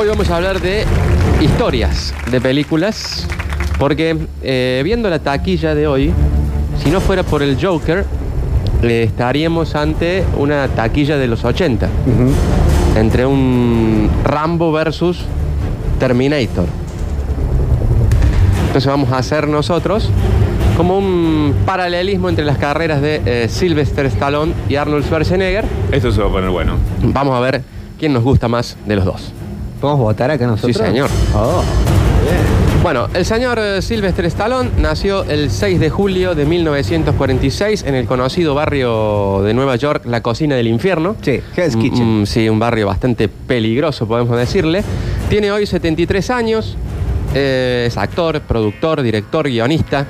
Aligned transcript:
Hoy 0.00 0.06
vamos 0.06 0.30
a 0.30 0.36
hablar 0.36 0.60
de 0.60 0.84
historias 1.40 2.14
de 2.30 2.40
películas, 2.40 3.26
porque 3.80 4.16
eh, 4.42 4.80
viendo 4.84 5.10
la 5.10 5.18
taquilla 5.18 5.74
de 5.74 5.88
hoy, 5.88 6.12
si 6.80 6.88
no 6.88 7.00
fuera 7.00 7.24
por 7.24 7.42
el 7.42 7.58
Joker, 7.60 8.04
eh, 8.84 9.02
estaríamos 9.02 9.74
ante 9.74 10.22
una 10.36 10.68
taquilla 10.68 11.18
de 11.18 11.26
los 11.26 11.44
80, 11.44 11.88
entre 12.94 13.26
un 13.26 14.08
Rambo 14.22 14.70
versus 14.70 15.24
Terminator. 15.98 16.66
Entonces 18.68 18.86
vamos 18.86 19.10
a 19.10 19.18
hacer 19.18 19.48
nosotros 19.48 20.10
como 20.76 20.96
un 20.96 21.56
paralelismo 21.66 22.28
entre 22.28 22.44
las 22.44 22.58
carreras 22.58 23.02
de 23.02 23.20
eh, 23.26 23.48
Sylvester 23.48 24.06
Stallone 24.06 24.52
y 24.68 24.76
Arnold 24.76 25.04
Schwarzenegger. 25.06 25.64
Esto 25.90 26.12
se 26.12 26.20
va 26.20 26.28
a 26.28 26.30
poner 26.30 26.50
bueno. 26.50 26.74
Vamos 27.02 27.34
a 27.34 27.40
ver 27.40 27.64
quién 27.98 28.12
nos 28.12 28.22
gusta 28.22 28.46
más 28.46 28.76
de 28.86 28.94
los 28.94 29.04
dos. 29.04 29.32
¿Podemos 29.80 30.00
votar 30.00 30.30
acá 30.30 30.46
nosotros? 30.46 30.76
Sí, 30.76 30.82
señor. 30.82 31.08
Oh, 31.34 31.62
Bueno, 32.82 33.08
el 33.14 33.24
señor 33.24 33.58
eh, 33.58 33.82
Sylvester 33.82 34.24
Stallone 34.26 34.70
nació 34.78 35.24
el 35.24 35.50
6 35.50 35.80
de 35.80 35.90
julio 35.90 36.34
de 36.34 36.44
1946 36.44 37.84
en 37.84 37.94
el 37.94 38.06
conocido 38.06 38.54
barrio 38.54 39.42
de 39.42 39.54
Nueva 39.54 39.76
York, 39.76 40.02
La 40.06 40.22
Cocina 40.22 40.54
del 40.56 40.68
Infierno. 40.68 41.16
Sí, 41.22 41.40
Hell's 41.56 41.76
Kitchen. 41.76 42.22
Mm, 42.22 42.26
sí, 42.26 42.48
un 42.48 42.58
barrio 42.58 42.86
bastante 42.86 43.28
peligroso, 43.28 44.06
podemos 44.06 44.36
decirle. 44.36 44.82
Tiene 45.28 45.50
hoy 45.50 45.66
73 45.66 46.30
años, 46.30 46.76
eh, 47.34 47.84
es 47.88 47.96
actor, 47.96 48.40
productor, 48.42 49.02
director, 49.02 49.48
guionista. 49.48 50.06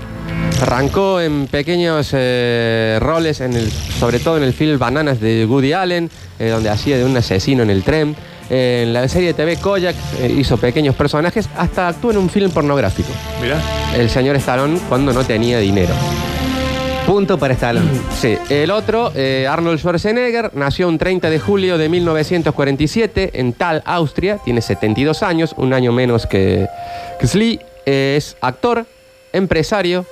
Arrancó 0.62 1.20
en 1.20 1.46
pequeños 1.46 2.10
eh, 2.12 2.98
roles, 3.00 3.40
en 3.40 3.54
el, 3.54 3.70
sobre 3.70 4.18
todo 4.18 4.36
en 4.36 4.42
el 4.42 4.52
film 4.52 4.78
Bananas 4.78 5.20
de 5.20 5.46
Woody 5.46 5.72
Allen, 5.72 6.10
eh, 6.38 6.48
donde 6.48 6.68
hacía 6.68 6.98
de 6.98 7.04
un 7.04 7.16
asesino 7.16 7.62
en 7.62 7.70
el 7.70 7.82
tren. 7.82 8.16
En 8.50 8.92
la 8.94 9.06
serie 9.08 9.28
de 9.28 9.34
TV 9.34 9.56
Koyak 9.58 9.94
eh, 10.20 10.34
hizo 10.38 10.56
pequeños 10.56 10.94
personajes, 10.94 11.48
hasta 11.56 11.88
actuó 11.88 12.10
en 12.12 12.18
un 12.18 12.30
film 12.30 12.50
pornográfico. 12.50 13.10
Mirá. 13.42 13.60
El 13.94 14.08
señor 14.08 14.36
Stallone 14.36 14.78
cuando 14.88 15.12
no 15.12 15.22
tenía 15.24 15.58
dinero. 15.58 15.94
Punto 17.06 17.38
para 17.38 17.54
Stallone. 17.54 17.88
Sí, 18.18 18.36
el 18.50 18.70
otro, 18.70 19.12
eh, 19.14 19.46
Arnold 19.48 19.78
Schwarzenegger, 19.78 20.50
nació 20.54 20.88
un 20.88 20.98
30 20.98 21.30
de 21.30 21.40
julio 21.40 21.78
de 21.78 21.88
1947 21.88 23.30
en 23.40 23.54
Tal, 23.54 23.82
Austria, 23.86 24.38
tiene 24.44 24.60
72 24.60 25.22
años, 25.22 25.54
un 25.56 25.72
año 25.72 25.92
menos 25.92 26.26
que, 26.26 26.66
que 27.20 27.26
Slee, 27.26 27.60
Eh, 27.86 28.16
es 28.18 28.36
actor, 28.42 28.84
empresario, 29.32 30.04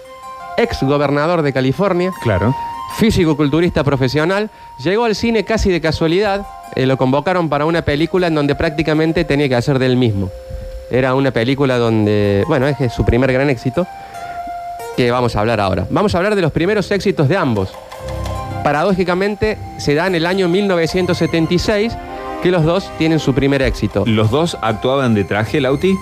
ex 0.56 0.82
gobernador 0.82 1.42
de 1.42 1.52
California, 1.52 2.10
Claro. 2.22 2.54
físico-culturista 2.96 3.84
profesional, 3.84 4.48
llegó 4.82 5.04
al 5.04 5.14
cine 5.14 5.44
casi 5.44 5.70
de 5.70 5.82
casualidad, 5.82 6.46
eh, 6.74 6.86
lo 6.86 6.96
convocaron 6.96 7.48
para 7.48 7.64
una 7.64 7.82
película 7.82 8.26
en 8.26 8.34
donde 8.34 8.54
prácticamente 8.54 9.24
tenía 9.24 9.48
que 9.48 9.54
hacer 9.54 9.78
de 9.78 9.86
él 9.86 9.96
mismo. 9.96 10.30
Era 10.90 11.14
una 11.14 11.30
película 11.30 11.78
donde, 11.78 12.44
bueno, 12.46 12.66
es 12.66 12.92
su 12.92 13.04
primer 13.04 13.32
gran 13.32 13.50
éxito, 13.50 13.86
que 14.96 15.10
vamos 15.10 15.36
a 15.36 15.40
hablar 15.40 15.60
ahora. 15.60 15.86
Vamos 15.90 16.14
a 16.14 16.18
hablar 16.18 16.34
de 16.34 16.42
los 16.42 16.52
primeros 16.52 16.90
éxitos 16.90 17.28
de 17.28 17.36
ambos. 17.36 17.70
Paradójicamente, 18.62 19.58
se 19.78 19.94
da 19.94 20.06
en 20.06 20.14
el 20.14 20.26
año 20.26 20.48
1976 20.48 21.96
que 22.42 22.50
los 22.50 22.64
dos 22.64 22.90
tienen 22.98 23.18
su 23.18 23.34
primer 23.34 23.62
éxito. 23.62 24.04
¿Los 24.06 24.30
dos 24.30 24.56
actuaban 24.60 25.14
de 25.14 25.24
traje, 25.24 25.60
Lauti? 25.60 25.94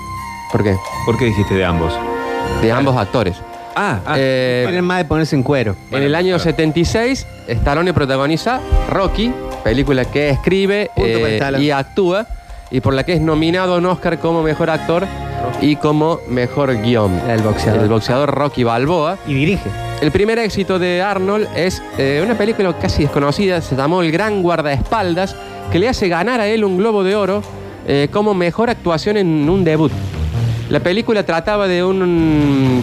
¿Por 0.53 0.63
qué? 0.63 0.77
¿Por 1.05 1.19
qué 1.19 1.27
dijiste 1.27 1.55
de 1.55 1.65
ambos? 1.65 1.93
De 2.63 2.71
ambos 2.73 2.97
actores. 2.97 3.37
Ah, 3.75 4.01
ah. 4.07 4.15
Eh, 4.17 4.63
Tienen 4.67 4.85
más 4.85 4.99
de 4.99 5.05
ponerse 5.05 5.35
en 5.35 5.43
cuero. 5.43 5.75
En 5.91 6.03
el 6.03 6.15
año 6.15 6.37
claro. 6.37 6.45
76, 6.45 7.27
Stallone 7.49 7.93
protagoniza 7.93 8.61
Rocky, 8.91 9.33
película 9.65 10.05
que 10.05 10.29
escribe 10.29 10.91
eh, 10.97 11.41
y 11.59 11.71
actúa, 11.71 12.27
y 12.71 12.81
por 12.81 12.95
la 12.95 13.05
que 13.05 13.15
es 13.15 13.21
nominado 13.21 13.75
a 13.75 13.79
un 13.79 13.87
Oscar 13.87 14.19
como 14.19 14.43
mejor 14.43 14.71
actor 14.71 15.07
y 15.61 15.77
como 15.77 16.21
mejor 16.29 16.81
guion. 16.83 17.19
El 17.29 17.41
boxeador. 17.43 17.83
El 17.83 17.89
boxeador 17.89 18.31
Rocky 18.31 18.63
Balboa. 18.63 19.19
Y 19.27 19.35
dirige. 19.35 19.71
El 20.01 20.13
primer 20.13 20.39
éxito 20.39 20.79
de 20.79 21.01
Arnold 21.03 21.49
es 21.57 21.83
eh, 21.99 22.21
una 22.23 22.37
película 22.37 22.77
casi 22.79 23.03
desconocida, 23.05 23.61
se 23.61 23.75
llamó 23.75 24.03
El 24.03 24.13
Gran 24.13 24.43
Guardaespaldas, 24.43 25.35
que 25.73 25.79
le 25.79 25.89
hace 25.89 26.09
ganar 26.09 26.41
a 26.41 26.47
él 26.47 26.65
un 26.65 26.77
Globo 26.77 27.03
de 27.03 27.17
Oro 27.17 27.43
eh, 27.87 28.09
como 28.13 28.35
mejor 28.35 28.71
actuación 28.71 29.17
en 29.17 29.49
un 29.49 29.65
debut. 29.65 29.93
La 30.69 30.81
película 30.81 31.25
trataba 31.25 31.69
de 31.69 31.85
un 31.85 32.83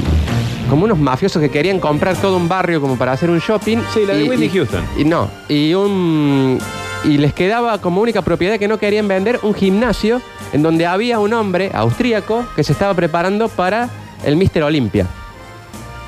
como 0.72 0.85
unos 0.85 0.97
mafiosos 0.97 1.41
que 1.41 1.50
querían 1.50 1.81
comprar 1.81 2.16
todo 2.16 2.38
un 2.38 2.47
barrio 2.47 2.79
como 2.79 2.97
para 2.97 3.11
hacer 3.11 3.29
un 3.29 3.39
shopping. 3.39 3.79
Sí, 3.94 4.05
la 4.05 4.13
de 4.13 4.23
Whitney 4.23 4.50
Houston. 4.50 4.81
Y 4.97 5.03
no, 5.03 5.29
y 5.50 5.73
un 5.73 6.57
y 7.03 7.17
les 7.17 7.34
quedaba 7.34 7.79
como 7.79 8.01
única 8.01 8.22
propiedad 8.22 8.57
que 8.59 8.67
no 8.67 8.78
querían 8.78 9.07
vender 9.07 9.39
un 9.44 9.53
gimnasio 9.53 10.22
en 10.53 10.62
donde 10.62 10.85
había 10.85 11.19
un 11.19 11.34
hombre 11.34 11.72
austríaco 11.73 12.45
que 12.56 12.63
se 12.63 12.73
estaba 12.73 12.94
preparando 12.94 13.47
para 13.50 13.89
el 14.23 14.35
Mister 14.35 14.63
Olympia. 14.63 15.07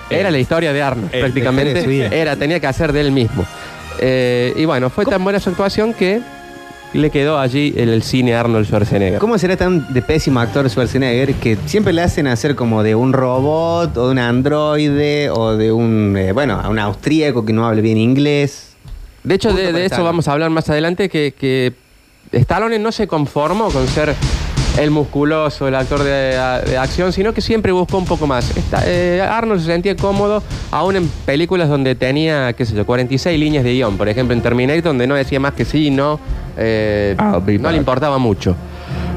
Era 0.09 0.29
la 0.29 0.37
historia 0.37 0.73
de 0.73 0.81
Arnold, 0.81 1.09
Eh, 1.13 1.19
prácticamente. 1.19 1.87
de. 1.87 2.05
Era, 2.21 2.35
tenía 2.35 2.59
que 2.59 2.67
hacer 2.67 2.93
de 2.93 3.01
él 3.01 3.11
mismo. 3.11 3.45
Eh, 3.99 4.53
y 4.55 4.65
bueno, 4.65 4.89
fue 4.89 5.05
tan 5.05 5.23
buena 5.23 5.39
su 5.39 5.49
actuación 5.49 5.93
que 5.93 6.21
le 6.93 7.09
quedó 7.09 7.39
allí 7.39 7.73
en 7.75 7.89
el 7.89 8.03
cine 8.03 8.35
Arnold 8.35 8.67
Schwarzenegger. 8.67 9.17
¿Cómo 9.17 9.39
será 9.39 9.57
tan 9.57 9.91
de 9.91 10.01
pésimo 10.03 10.39
actor 10.39 10.69
Schwarzenegger 10.69 11.33
que 11.35 11.57
siempre 11.65 11.91
le 11.93 12.03
hacen 12.03 12.27
hacer 12.27 12.53
como 12.55 12.83
de 12.83 12.93
un 12.93 13.13
robot 13.13 13.97
o 13.97 14.05
de 14.07 14.11
un 14.11 14.19
androide 14.19 15.31
o 15.31 15.57
de 15.57 15.71
un, 15.71 16.15
eh, 16.17 16.33
bueno, 16.33 16.59
a 16.61 16.69
un 16.69 16.77
austríaco 16.77 17.43
que 17.45 17.53
no 17.53 17.65
hable 17.65 17.81
bien 17.81 17.97
inglés? 17.97 18.72
De 19.23 19.35
hecho, 19.35 19.53
de, 19.53 19.85
eso 19.85 20.03
vamos 20.03 20.27
a 20.27 20.33
hablar 20.33 20.49
más 20.49 20.69
adelante, 20.69 21.09
que, 21.09 21.33
que 21.37 21.73
Stallone 22.31 22.79
no 22.79 22.91
se 22.91 23.07
conformó 23.07 23.69
con 23.69 23.87
ser 23.87 24.13
el 24.79 24.89
musculoso, 24.89 25.67
el 25.67 25.75
actor 25.75 26.03
de, 26.03 26.11
de 26.67 26.77
acción, 26.77 27.13
sino 27.13 27.31
que 27.33 27.41
siempre 27.41 27.71
buscó 27.71 27.97
un 27.99 28.05
poco 28.05 28.25
más. 28.25 28.57
Esta- 28.57 28.81
eh, 28.85 29.21
Arnold 29.21 29.61
se 29.61 29.67
sentía 29.67 29.95
cómodo 29.95 30.41
aún 30.71 30.95
en 30.95 31.07
películas 31.25 31.69
donde 31.69 31.93
tenía, 31.95 32.53
qué 32.53 32.65
sé 32.65 32.75
yo, 32.75 32.85
46 32.85 33.39
líneas 33.39 33.63
de 33.63 33.73
guion. 33.73 33.97
Por 33.97 34.09
ejemplo, 34.09 34.33
en 34.35 34.41
Terminator, 34.41 34.81
donde 34.83 35.05
no 35.05 35.13
decía 35.15 35.39
más 35.39 35.53
que 35.53 35.63
sí, 35.63 35.91
no, 35.91 36.19
eh, 36.57 37.15
be 37.45 37.59
no 37.59 37.69
le 37.71 37.77
importaba 37.77 38.17
mucho. 38.17 38.55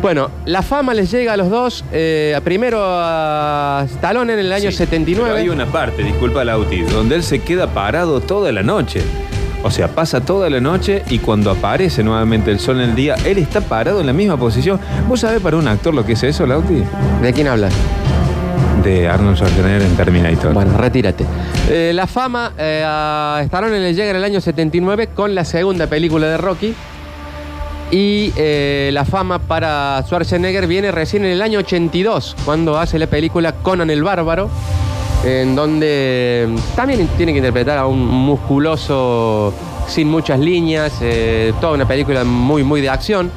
Bueno, 0.02 0.30
la 0.44 0.60
fama 0.60 0.92
les 0.92 1.10
llega 1.10 1.32
a 1.32 1.36
los 1.38 1.48
dos, 1.48 1.82
eh, 1.90 2.38
primero 2.44 2.78
a 2.82 3.86
Stallone 3.94 4.34
en 4.34 4.38
el 4.40 4.52
año 4.52 4.70
Sí, 4.70 4.76
79. 4.76 5.30
pero 5.30 5.42
hay 5.42 5.48
una 5.48 5.64
parte, 5.66 6.02
disculpa 6.02 6.44
Lauti, 6.44 6.82
donde 6.82 7.14
él 7.16 7.22
se 7.22 7.38
queda 7.40 7.66
parado 7.68 8.20
toda 8.20 8.52
la 8.52 8.62
noche. 8.62 9.00
O 9.62 9.70
sea, 9.70 9.88
pasa 9.88 10.20
toda 10.20 10.48
la 10.50 10.60
noche 10.60 11.02
y 11.10 11.18
cuando 11.18 11.50
aparece 11.50 12.02
nuevamente 12.02 12.50
el 12.50 12.60
sol 12.60 12.80
en 12.80 12.90
el 12.90 12.94
día, 12.94 13.16
él 13.24 13.38
está 13.38 13.60
parado 13.60 14.00
en 14.00 14.06
la 14.06 14.12
misma 14.12 14.36
posición. 14.36 14.78
¿Vos 15.08 15.20
sabés 15.20 15.40
para 15.40 15.56
un 15.56 15.66
actor 15.66 15.94
lo 15.94 16.04
que 16.04 16.12
es 16.12 16.22
eso, 16.22 16.46
Lauti? 16.46 16.82
¿De 17.22 17.32
quién 17.32 17.48
hablas? 17.48 17.72
De 18.84 19.08
Arnold 19.08 19.36
Schwarzenegger 19.36 19.82
en 19.82 19.96
Terminator. 19.96 20.52
Bueno, 20.52 20.76
retírate. 20.76 21.24
Eh, 21.68 21.90
la 21.94 22.06
fama 22.06 22.52
eh, 22.56 22.84
a 22.86 23.40
Stallone 23.44 23.80
le 23.80 23.94
llega 23.94 24.10
en 24.10 24.16
el 24.16 24.24
año 24.24 24.40
79 24.40 25.08
con 25.08 25.34
la 25.34 25.44
segunda 25.44 25.88
película 25.88 26.28
de 26.28 26.36
Rocky. 26.36 26.74
Y 27.90 28.32
eh, 28.36 28.90
la 28.92 29.04
fama 29.04 29.38
para 29.38 30.02
Schwarzenegger 30.04 30.66
viene 30.66 30.90
recién 30.90 31.24
en 31.24 31.30
el 31.32 31.42
año 31.42 31.60
82, 31.60 32.36
cuando 32.44 32.78
hace 32.78 32.98
la 32.98 33.06
película 33.06 33.52
Conan 33.52 33.90
el 33.90 34.02
Bárbaro, 34.02 34.50
en 35.24 35.54
donde 35.54 36.48
también 36.74 37.08
tiene 37.16 37.32
que 37.32 37.38
interpretar 37.38 37.78
a 37.78 37.86
un 37.86 38.06
musculoso 38.06 39.52
sin 39.88 40.08
muchas 40.08 40.38
líneas, 40.38 40.98
eh, 41.00 41.52
toda 41.60 41.74
una 41.74 41.86
película 41.86 42.24
muy, 42.24 42.62
muy 42.62 42.80
de 42.80 42.88
acción. 42.88 43.30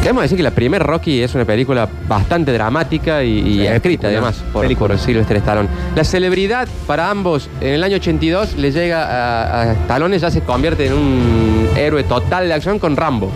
Debemos 0.00 0.22
decir 0.22 0.36
que 0.36 0.42
la 0.42 0.52
primer 0.52 0.82
Rocky 0.82 1.22
es 1.22 1.34
una 1.34 1.44
película 1.44 1.88
bastante 2.06 2.52
dramática 2.52 3.22
y, 3.22 3.66
escrita 3.66 4.06
además 4.06 4.42
por, 4.52 4.74
por 4.76 4.98
Sylvester 4.98 5.36
Stallone. 5.38 5.68
La 5.94 6.04
celebridad 6.04 6.66
para 6.86 7.10
ambos 7.10 7.50
en 7.60 7.74
el 7.74 7.84
año 7.84 7.96
82 7.96 8.56
le 8.56 8.70
llega 8.70 9.04
a, 9.04 9.62
a 9.62 9.72
Stallone, 9.72 10.18
ya 10.18 10.30
se 10.30 10.40
convierte 10.40 10.86
en 10.86 10.94
un 10.94 11.68
héroe 11.76 12.04
total 12.04 12.48
de 12.48 12.54
acción 12.54 12.78
con 12.78 12.96
Rambo. 12.96 13.30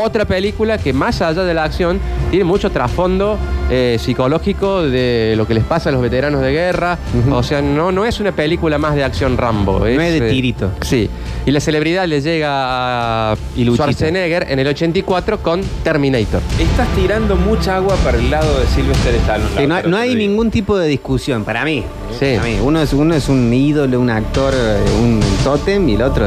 Otra 0.00 0.24
película 0.24 0.78
que 0.78 0.92
más 0.92 1.20
allá 1.20 1.42
de 1.42 1.54
la 1.54 1.64
acción 1.64 2.00
tiene 2.30 2.44
mucho 2.44 2.70
trasfondo 2.70 3.38
eh, 3.70 3.96
psicológico 3.98 4.82
de 4.82 5.34
lo 5.36 5.46
que 5.46 5.54
les 5.54 5.64
pasa 5.64 5.88
a 5.88 5.92
los 5.92 6.02
veteranos 6.02 6.42
de 6.42 6.52
guerra. 6.52 6.98
O 7.30 7.42
sea, 7.42 7.62
no, 7.62 7.92
no 7.92 8.04
es 8.04 8.20
una 8.20 8.32
película 8.32 8.78
más 8.78 8.94
de 8.94 9.04
acción 9.04 9.36
Rambo. 9.36 9.80
No 9.80 9.86
es 9.86 10.20
de 10.20 10.28
eh, 10.28 10.30
tirito. 10.30 10.70
Sí. 10.82 11.08
Y 11.46 11.50
la 11.50 11.60
celebridad 11.60 12.06
le 12.06 12.20
llega 12.20 13.32
a 13.32 13.36
Y. 13.56 13.64
Schwarzenegger 13.72 14.46
en 14.48 14.58
el 14.58 14.66
84 14.68 15.42
con 15.42 15.62
Terminator. 15.82 16.40
Estás 16.58 16.88
tirando 16.94 17.36
mucha 17.36 17.76
agua 17.76 17.96
para 18.04 18.18
el 18.18 18.30
lado 18.30 18.60
de 18.60 18.66
Sylvester 18.66 19.14
Stallone. 19.16 19.54
Que 19.56 19.66
no, 19.66 19.82
no 19.82 19.96
hay 19.96 20.14
ningún 20.14 20.50
tipo 20.50 20.76
de 20.76 20.88
discusión, 20.88 21.44
para 21.44 21.64
mí. 21.64 21.84
Sí. 22.18 22.36
Para 22.36 22.48
mí. 22.48 22.58
Uno, 22.62 22.80
es, 22.82 22.92
uno 22.92 23.14
es 23.14 23.28
un 23.28 23.52
ídolo, 23.52 24.00
un 24.00 24.10
actor, 24.10 24.52
eh, 24.54 24.78
un 25.00 25.20
tótem 25.42 25.88
y 25.88 25.94
el 25.94 26.02
otro... 26.02 26.26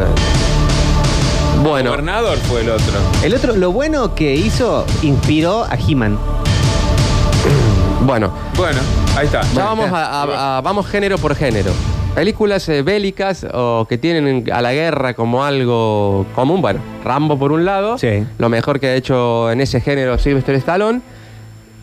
Bueno, 1.64 1.92
Gobernador 1.92 2.38
fue 2.40 2.62
el 2.62 2.70
otro. 2.70 2.94
El 3.24 3.34
otro, 3.34 3.56
lo 3.56 3.72
bueno 3.72 4.14
que 4.14 4.36
hizo, 4.36 4.86
inspiró 5.02 5.64
a 5.64 5.76
He-Man. 5.76 6.18
Bueno. 8.06 8.32
Bueno, 8.56 8.80
ahí 9.18 9.26
está. 9.26 9.42
Ya 9.54 9.66
vamos, 9.66 9.92
a, 9.92 10.06
a- 10.24 10.58
a- 10.58 10.62
vamos 10.62 10.88
género 10.88 11.18
por 11.18 11.36
género. 11.36 11.72
películas 12.16 12.68
eh, 12.70 12.82
bélicas 12.82 13.46
o 13.54 13.86
que 13.90 13.98
tienen 13.98 14.50
a 14.52 14.62
la 14.62 14.72
guerra 14.74 15.14
como 15.16 15.44
algo 15.44 16.26
común. 16.34 16.62
Bueno, 16.62 16.80
Rambo 17.04 17.38
por 17.38 17.52
un 17.52 17.66
lado, 17.66 17.98
Sí. 17.98 18.26
lo 18.38 18.48
mejor 18.50 18.80
que 18.80 18.88
ha 18.88 18.96
hecho 18.96 19.52
en 19.52 19.60
ese 19.62 19.82
género 19.82 20.18
Sylvester 20.18 20.56
Stallone. 20.56 21.02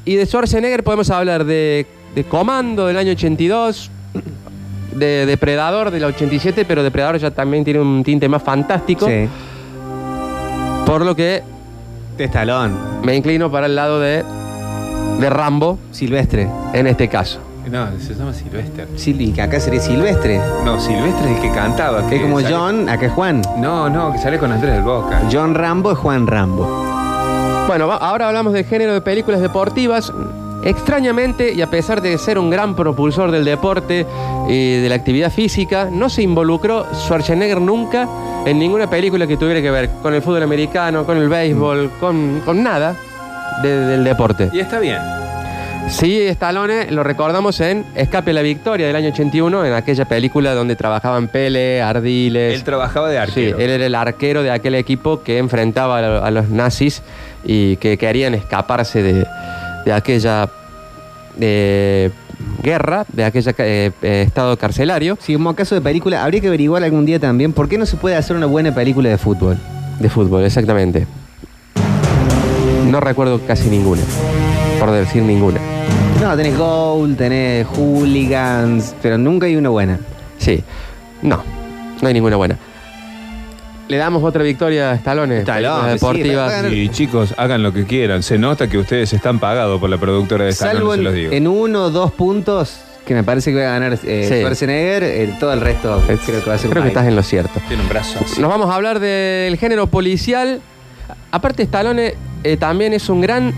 Y 0.05 0.17
de 0.17 0.25
Schwarzenegger 0.27 0.83
podemos 0.85 1.11
hablar 1.11 1.45
de, 1.45 1.87
de 2.15 2.25
Comando 2.25 2.87
del 2.87 2.97
año 2.97 3.13
82, 3.13 3.91
de 4.97 5.27
Depredador 5.27 5.91
del 5.91 6.05
87, 6.05 6.65
pero 6.65 6.83
Depredador 6.83 7.19
ya 7.19 7.31
también 7.31 7.63
tiene 7.65 7.81
un 7.81 8.03
tinte 8.03 8.29
más 8.29 8.43
fantástico. 8.43 9.07
Sí. 9.07 9.29
Por 10.87 11.05
lo 11.05 11.15
que 11.15 11.43
De 12.17 12.25
Stallone. 12.25 12.75
me 13.05 13.15
inclino 13.15 13.51
para 13.51 13.67
el 13.67 13.77
lado 13.77 14.01
de, 14.01 14.25
de 15.21 15.31
Rambo 15.31 15.79
Silvestre. 15.91 16.49
en 16.73 16.87
este 16.87 17.09
caso. 17.09 17.39
No, 17.71 17.87
se 18.01 18.15
llama 18.15 18.33
Silvestre. 18.35 18.87
Sil- 18.99 19.21
y 19.21 19.33
que 19.33 19.41
acá 19.41 19.61
sería 19.61 19.81
Silvestre. 19.81 20.41
No, 20.65 20.81
Silvestre 20.81 21.31
es 21.31 21.37
el 21.37 21.43
que 21.43 21.51
cantaba. 21.55 22.07
Que 22.09 22.17
es 22.17 22.23
como 22.23 22.41
sale- 22.41 22.55
John, 22.55 22.89
acá 22.89 23.07
es 23.07 23.13
Juan. 23.13 23.41
No, 23.59 23.89
no, 23.89 24.13
que 24.13 24.19
sale 24.19 24.39
con 24.39 24.51
Andrés 24.51 24.73
del 24.75 24.83
Boca. 24.83 25.23
John 25.33 25.55
Rambo 25.55 25.93
es 25.93 25.99
Juan 25.99 26.27
Rambo. 26.27 26.65
Bueno, 27.69 27.87
va- 27.87 27.97
ahora 27.99 28.27
hablamos 28.29 28.53
del 28.53 28.65
género 28.65 28.93
de 28.95 29.01
películas 29.01 29.41
deportivas. 29.41 30.13
Extrañamente, 30.65 31.53
y 31.53 31.61
a 31.61 31.69
pesar 31.71 32.01
de 32.03 32.17
ser 32.19 32.39
un 32.39 32.49
gran 32.51 32.75
propulsor 32.77 33.31
del 33.31 33.45
deporte 33.45 34.07
y 34.49 34.81
de 34.81 34.89
la 34.89 34.95
actividad 34.95 35.31
física, 35.33 35.89
no 35.91 36.09
se 36.09 36.23
involucró 36.23 36.87
Schwarzenegger 36.95 37.61
nunca 37.61 38.09
en 38.45 38.59
ninguna 38.59 38.89
película 38.89 39.27
que 39.27 39.37
tuviera 39.37 39.61
que 39.61 39.71
ver 39.71 39.91
con 40.03 40.15
el 40.15 40.23
fútbol 40.23 40.43
americano, 40.45 41.05
con 41.05 41.17
el 41.17 41.29
béisbol, 41.29 41.91
con, 42.01 42.43
con 42.45 42.63
nada 42.63 42.95
de- 43.63 43.87
del 43.87 44.05
deporte. 44.05 44.49
Y 44.53 44.61
está 44.61 44.79
bien. 44.81 44.99
Sí, 45.89 46.21
Stallone 46.29 46.91
lo 46.93 47.03
recordamos 47.03 47.61
en 47.61 47.85
Escape 47.97 48.31
a 48.31 48.35
la 48.35 48.43
Victoria 48.43 48.87
del 48.87 48.95
año 48.95 49.09
81, 49.09 49.65
en 49.67 49.73
aquella 49.73 50.05
película 50.05 50.55
donde 50.55 50.77
trabajaban 50.77 51.27
Pele, 51.27 51.83
Ardiles. 51.83 52.55
Él 52.55 52.63
trabajaba 52.63 53.09
de 53.09 53.17
Sí, 53.17 53.21
arquero. 53.23 53.59
él 53.59 53.71
era 53.71 53.87
el 53.87 53.95
arquero 53.97 54.43
de 54.45 54.53
aquel 54.53 54.77
equipo 54.77 55.23
que 55.25 55.39
enfrentaba 55.39 55.99
a, 55.99 56.27
a 56.27 56.31
los 56.31 56.49
nazis 56.51 57.03
y 57.45 57.77
que 57.79 57.99
querían 57.99 58.33
escaparse 58.35 59.03
de, 59.03 59.27
de 59.85 59.93
aquella 59.93 60.49
eh, 61.41 62.11
guerra, 62.63 63.05
de 63.13 63.25
aquel 63.25 63.43
estado 64.03 64.57
carcelario 64.57 65.19
Si 65.21 65.35
como 65.35 65.55
caso 65.55 65.75
de 65.75 65.81
película, 65.81 66.23
habría 66.23 66.41
que 66.41 66.47
averiguar 66.49 66.83
algún 66.85 67.07
día 67.07 67.19
también 67.19 67.53
por 67.53 67.69
qué 67.69 67.77
no 67.77 67.87
se 67.87 67.97
puede 67.97 68.15
hacer 68.17 68.37
una 68.37 68.47
buena 68.47 68.73
película 68.75 69.09
de 69.09 69.19
fútbol. 69.19 69.59
de 69.99 70.09
fútbol, 70.09 70.45
exactamente. 70.45 71.07
No 72.93 73.01
recuerdo 73.01 73.41
casi 73.47 73.71
ninguna, 73.71 74.03
por 74.79 74.91
decir 74.91 75.23
ninguna. 75.23 75.59
No, 76.21 76.37
tenés 76.37 76.59
Goal, 76.59 77.17
tenés 77.17 77.67
Hooligans, 77.69 78.95
pero 79.01 79.17
nunca 79.17 79.47
hay 79.47 79.57
una 79.57 79.71
buena. 79.71 79.99
Sí, 80.37 80.63
no, 81.23 81.43
no 82.03 82.07
hay 82.09 82.13
ninguna 82.13 82.37
buena. 82.37 82.59
Le 83.89 83.97
damos 83.97 84.23
otra 84.23 84.43
victoria 84.43 84.91
a 84.91 84.95
Stallone. 84.97 85.39
Stallone, 85.39 85.97
películas 85.99 86.01
sí, 86.01 86.07
deportivas. 86.59 86.73
Y 86.73 86.89
chicos, 86.91 87.35
hagan 87.39 87.63
lo 87.63 87.73
que 87.73 87.87
quieran. 87.87 88.23
Se 88.23 88.37
nota 88.37 88.69
que 88.69 88.77
ustedes 88.77 89.11
están 89.15 89.39
pagados 89.39 89.81
por 89.81 89.89
la 89.89 89.97
productora 89.97 90.45
de 90.45 90.51
Stallone, 90.51 90.79
Salvo 90.79 90.93
se 90.93 90.99
en, 90.99 91.05
los 91.05 91.15
digo. 91.15 91.33
en 91.33 91.49
uno 91.49 91.85
o 91.85 91.91
dos 91.91 92.13
puntos 92.13 92.77
que 93.07 93.15
me 93.15 93.25
parece 93.25 93.53
que 93.53 93.57
va 93.63 93.69
a 93.75 93.79
ganar 93.79 93.99
eh, 94.05 94.27
Sí. 94.29 94.35
Schwarzenegger, 94.37 95.03
eh, 95.03 95.35
todo 95.41 95.55
el 95.55 95.63
resto 95.63 95.97
Es- 96.11 96.21
creo 96.27 96.45
que 96.45 96.51
va 96.51 96.57
a 96.57 96.59
ser 96.59 96.69
creo 96.69 96.83
un 96.83 96.89
que 96.89 96.93
estás 96.93 97.07
en 97.07 97.17
lo 97.17 97.23
cierto. 97.23 97.59
Tiene 97.69 97.85
un 97.85 97.89
brazo 97.89 98.19
así. 98.23 98.39
Nos 98.39 98.51
vamos 98.51 98.69
a 98.69 98.75
hablar 98.75 99.01
del 99.01 99.57
género 99.57 99.87
policial. 99.87 100.61
Aparte, 101.31 101.63
Stallone 101.63 102.15
eh, 102.45 102.57
también 102.57 102.93
es 102.93 103.09
un 103.09 103.21
gran 103.21 103.53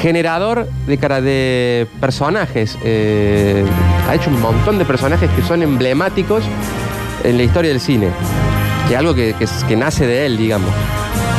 generador 0.00 0.68
de, 0.86 0.98
cara 0.98 1.20
de 1.20 1.86
personajes. 2.00 2.78
Eh, 2.84 3.64
ha 4.08 4.14
hecho 4.14 4.30
un 4.30 4.40
montón 4.40 4.78
de 4.78 4.84
personajes 4.84 5.30
que 5.30 5.42
son 5.42 5.62
emblemáticos 5.62 6.44
en 7.24 7.36
la 7.36 7.42
historia 7.42 7.70
del 7.70 7.80
cine. 7.80 8.08
Que 8.88 8.96
algo 8.96 9.14
que, 9.14 9.34
nace 9.76 10.06
de 10.06 10.26
él, 10.26 10.36
digamos. 10.36 10.70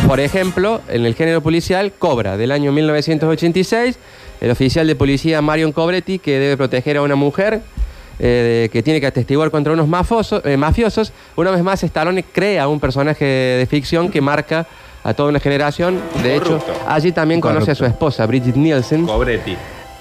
Por 0.07 0.19
ejemplo, 0.19 0.81
en 0.89 1.05
el 1.05 1.15
género 1.15 1.41
policial, 1.41 1.93
Cobra, 1.97 2.37
del 2.37 2.51
año 2.51 2.71
1986, 2.71 3.97
el 4.41 4.51
oficial 4.51 4.85
de 4.87 4.95
policía 4.95 5.41
Marion 5.41 5.71
Cobretti, 5.71 6.19
que 6.19 6.39
debe 6.39 6.57
proteger 6.57 6.97
a 6.97 7.01
una 7.01 7.15
mujer 7.15 7.61
eh, 8.19 8.69
que 8.71 8.83
tiene 8.83 8.99
que 8.99 9.07
atestiguar 9.07 9.51
contra 9.51 9.73
unos 9.73 9.87
mafiosos. 9.87 11.13
Una 11.35 11.51
vez 11.51 11.63
más, 11.63 11.83
Stallone 11.83 12.23
crea 12.23 12.67
un 12.67 12.79
personaje 12.79 13.25
de 13.25 13.65
ficción 13.69 14.09
que 14.09 14.21
marca 14.21 14.67
a 15.07 15.13
toda 15.13 15.29
una 15.29 15.39
generación. 15.39 15.99
De 16.21 16.35
hecho, 16.35 16.59
allí 16.85 17.13
también 17.13 17.39
conoce 17.39 17.71
a 17.71 17.75
su 17.75 17.85
esposa, 17.85 18.25
Bridget 18.25 18.55
Nielsen. 18.57 19.05
Cobretti. 19.05 19.55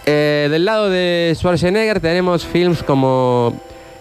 Eh, 0.04 0.48
del 0.50 0.64
lado 0.64 0.90
de 0.90 1.32
Schwarzenegger 1.36 2.00
tenemos 2.00 2.44
films 2.44 2.82
como 2.82 3.52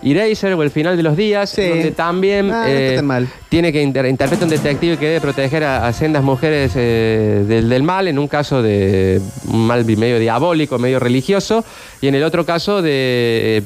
Eraser 0.04 0.54
o 0.54 0.62
El 0.64 0.70
final 0.72 0.98
de 0.98 1.04
los 1.04 1.16
días, 1.16 1.50
Sí. 1.50 1.68
donde 1.68 1.92
también 1.92 2.52
Ah, 2.52 2.64
no 2.64 2.68
está 2.68 2.94
eh, 2.94 2.96
tan 2.98 3.06
mal. 3.06 3.28
tiene 3.50 3.72
que 3.72 3.82
inter- 3.82 4.06
interpreta 4.06 4.44
un 4.46 4.52
detective 4.52 4.98
que 4.98 5.06
debe 5.08 5.22
proteger 5.22 5.64
a, 5.64 5.88
a 5.88 5.94
sendas 5.94 6.22
mujeres 6.24 6.74
eh, 6.76 7.44
del, 7.48 7.70
del 7.70 7.82
mal, 7.84 8.08
en 8.08 8.20
un 8.20 8.28
caso 8.28 8.62
de 8.62 9.20
un 9.52 9.66
mal 9.66 9.84
medio 9.86 10.20
diabólico, 10.20 10.78
medio 10.78 11.00
religioso, 11.00 11.64
y 12.02 12.08
en 12.08 12.16
el 12.16 12.24
otro 12.24 12.46
caso 12.46 12.82
de 12.84 12.92
eh, 13.58 13.62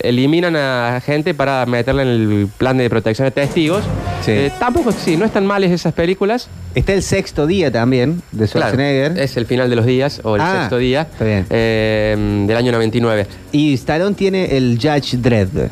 eliminan 0.00 0.56
a 0.56 1.00
gente 1.04 1.34
para 1.34 1.64
meterla 1.66 2.02
en 2.02 2.08
el 2.08 2.48
plan 2.58 2.76
de 2.78 2.88
protección 2.90 3.26
de 3.26 3.30
testigos. 3.32 3.82
Sí. 4.24 4.30
Eh, 4.32 4.52
tampoco, 4.58 4.92
sí, 4.92 5.16
no 5.16 5.24
están 5.24 5.46
males 5.46 5.70
esas 5.70 5.92
películas. 5.92 6.48
Está 6.74 6.92
el 6.92 7.02
sexto 7.02 7.46
día 7.46 7.70
también, 7.70 8.22
de 8.32 8.46
Claro, 8.48 8.68
Schwarzenegger. 8.70 9.18
es 9.18 9.36
el 9.36 9.46
final 9.46 9.68
de 9.70 9.76
los 9.76 9.84
días 9.86 10.20
o 10.24 10.36
el 10.36 10.42
Ah, 10.42 10.56
sexto 10.60 10.78
día 10.78 11.02
está 11.02 11.24
bien. 11.24 11.46
eh, 11.50 12.44
del 12.46 12.56
año 12.56 12.72
99. 12.72 13.26
Y 13.52 13.74
Stallone 13.74 14.14
tiene 14.14 14.56
el 14.56 14.78
Judge 14.80 15.16
Dredd. 15.18 15.68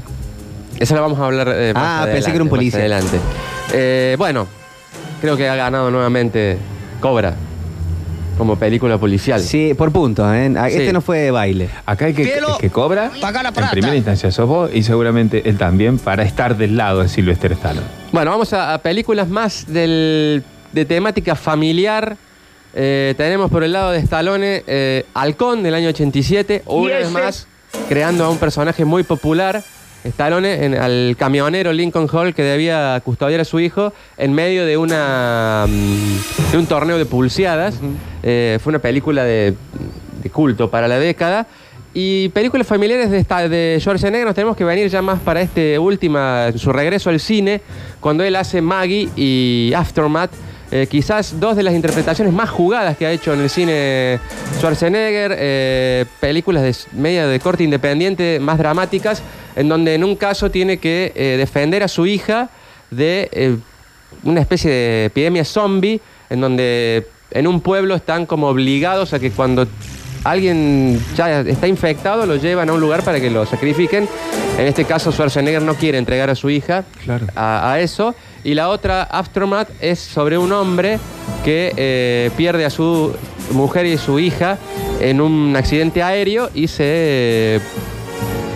Esa 0.78 0.94
la 0.94 1.00
vamos 1.02 1.18
a 1.18 1.26
hablar 1.26 1.48
eh, 1.54 1.72
más 1.74 1.82
Ah, 1.82 1.96
adelante, 2.02 2.12
pensé 2.14 2.30
que 2.30 2.34
era 2.36 2.42
un 2.44 2.48
policía. 2.50 2.80
adelante. 2.80 3.18
Eh, 3.72 4.14
bueno, 4.18 4.46
creo 5.20 5.36
que 5.36 5.48
ha 5.48 5.54
ganado 5.56 5.90
nuevamente 5.90 6.56
Cobra 7.00 7.34
como 8.40 8.56
película 8.56 8.96
policial. 8.96 9.38
Sí, 9.38 9.74
por 9.74 9.92
puntos, 9.92 10.26
¿eh? 10.34 10.50
Ah, 10.56 10.68
Este 10.70 10.86
Sí. 10.86 10.92
no 10.94 11.02
fue 11.02 11.18
de 11.18 11.30
baile. 11.30 11.68
Acá 11.84 12.06
hay 12.06 12.14
que, 12.14 12.24
Cielo, 12.24 12.56
que 12.58 12.70
cobra, 12.70 13.10
paga 13.20 13.42
la 13.42 13.50
en 13.50 13.54
plata. 13.54 13.70
primera 13.72 13.94
instancia 13.94 14.30
sos 14.30 14.48
vos 14.48 14.70
y 14.72 14.82
seguramente 14.82 15.46
él 15.46 15.58
también 15.58 15.98
para 15.98 16.22
estar 16.22 16.56
del 16.56 16.74
lado 16.78 17.02
de 17.02 17.10
Sylvester 17.10 17.52
Stallone. 17.52 17.86
Bueno, 18.12 18.30
vamos 18.30 18.54
a, 18.54 18.72
a 18.72 18.78
películas 18.78 19.28
más 19.28 19.66
del- 19.70 20.42
de 20.72 20.84
temática 20.86 21.34
familiar. 21.36 22.16
Eh, 22.72 23.12
tenemos 23.18 23.50
por 23.50 23.62
el 23.62 23.72
lado 23.72 23.90
de 23.90 23.98
Stallone 23.98 24.62
eh, 24.66 25.04
Halcón 25.12 25.62
del 25.62 25.74
año 25.74 25.88
87, 25.90 26.62
una 26.64 26.94
vez 26.96 27.10
más 27.10 27.46
creando 27.90 28.24
a 28.24 28.30
un 28.30 28.38
personaje 28.38 28.86
muy 28.86 29.02
popular. 29.02 29.62
Stallone, 30.04 30.64
en- 30.64 30.74
al 30.74 31.14
camionero 31.18 31.72
Lincoln 31.72 32.08
Hall 32.12 32.34
que 32.34 32.42
debía 32.42 33.00
custodiar 33.04 33.40
a 33.40 33.44
su 33.44 33.60
hijo 33.60 33.92
en 34.16 34.32
medio 34.32 34.64
de 34.66 34.76
una 34.76 35.66
mm, 35.68 36.50
de 36.52 36.58
un 36.58 36.66
torneo 36.66 36.96
de 36.98 37.06
pulseadas. 37.06 37.76
Eh, 38.22 38.58
fue 38.62 38.70
una 38.70 38.78
película 38.80 39.24
de, 39.24 39.54
de 40.22 40.30
culto 40.30 40.70
para 40.70 40.88
la 40.88 40.98
década. 40.98 41.46
Y 41.92 42.28
películas 42.28 42.68
familiares 42.68 43.10
de, 43.10 43.18
esta, 43.18 43.48
de 43.48 43.76
Schwarzenegger 43.80 44.24
nos 44.24 44.34
tenemos 44.36 44.56
que 44.56 44.62
venir 44.64 44.88
ya 44.88 45.02
más 45.02 45.18
para 45.18 45.40
este 45.40 45.76
última, 45.78 46.52
su 46.54 46.72
regreso 46.72 47.10
al 47.10 47.18
cine, 47.18 47.60
cuando 47.98 48.22
él 48.22 48.36
hace 48.36 48.62
Maggie 48.62 49.08
y 49.16 49.72
Aftermath. 49.74 50.30
Eh, 50.72 50.86
quizás 50.88 51.40
dos 51.40 51.56
de 51.56 51.64
las 51.64 51.74
interpretaciones 51.74 52.32
más 52.32 52.48
jugadas 52.48 52.96
que 52.96 53.04
ha 53.04 53.10
hecho 53.10 53.32
en 53.32 53.40
el 53.40 53.50
cine 53.50 54.20
Schwarzenegger, 54.58 55.34
eh, 55.36 56.04
películas 56.20 56.62
de 56.62 56.76
media 56.92 57.26
de 57.26 57.40
corte 57.40 57.64
independiente, 57.64 58.38
más 58.38 58.56
dramáticas, 58.56 59.20
en 59.56 59.68
donde 59.68 59.96
en 59.96 60.04
un 60.04 60.14
caso 60.14 60.50
tiene 60.52 60.78
que 60.78 61.12
eh, 61.16 61.36
defender 61.36 61.82
a 61.82 61.88
su 61.88 62.06
hija 62.06 62.50
de 62.90 63.58
una 64.22 64.40
especie 64.40 64.70
de 64.70 65.04
epidemia 65.06 65.44
zombie, 65.44 66.00
en 66.28 66.40
donde 66.40 67.08
en 67.32 67.46
un 67.48 67.60
pueblo 67.60 67.96
están 67.96 68.26
como 68.26 68.46
obligados 68.46 69.12
a 69.12 69.18
que 69.18 69.32
cuando 69.32 69.66
alguien 70.24 71.00
ya 71.16 71.40
está 71.40 71.66
infectado 71.68 72.26
lo 72.26 72.36
llevan 72.36 72.68
a 72.68 72.72
un 72.72 72.80
lugar 72.80 73.02
para 73.02 73.20
que 73.20 73.30
lo 73.30 73.46
sacrifiquen. 73.46 74.08
En 74.58 74.66
este 74.66 74.84
caso 74.84 75.10
Schwarzenegger 75.12 75.62
no 75.62 75.74
quiere 75.74 75.98
entregar 75.98 76.28
a 76.30 76.34
su 76.34 76.50
hija 76.50 76.84
Claro. 77.04 77.26
a, 77.34 77.72
a 77.72 77.80
eso. 77.80 78.14
Y 78.44 78.54
la 78.54 78.68
otra, 78.68 79.02
Aftermath, 79.02 79.68
es 79.80 79.98
sobre 79.98 80.38
un 80.38 80.52
hombre 80.52 80.98
que 81.44 81.72
eh, 81.76 82.30
pierde 82.36 82.64
a 82.64 82.70
su 82.70 83.14
mujer 83.52 83.86
y 83.86 83.98
su 83.98 84.18
hija 84.18 84.58
en 85.00 85.20
un 85.20 85.54
accidente 85.56 86.02
aéreo 86.02 86.50
y 86.54 86.68
se 86.68 86.84
eh, 86.86 87.60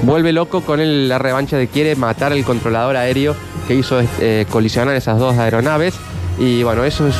vuelve 0.02 0.32
loco 0.32 0.60
con 0.62 0.80
el- 0.80 1.08
la 1.08 1.18
revancha 1.18 1.56
de 1.56 1.68
quiere 1.68 1.96
matar 1.96 2.32
al 2.32 2.44
controlador 2.44 2.96
aéreo 2.96 3.34
que 3.68 3.74
hizo 3.74 4.00
eh, 4.20 4.46
colisionar 4.50 4.94
esas 4.96 5.18
dos 5.18 5.36
aeronaves. 5.38 5.94
Y 6.38 6.62
bueno, 6.62 6.84
eso 6.84 7.06
es 7.08 7.14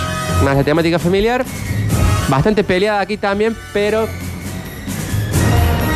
la 0.45 0.63
temática 0.65 0.99
familiar. 0.99 1.45
Bastante 2.29 2.65
peleada 2.65 3.01
aquí 3.01 3.17
también, 3.19 3.55
pero 3.73 4.07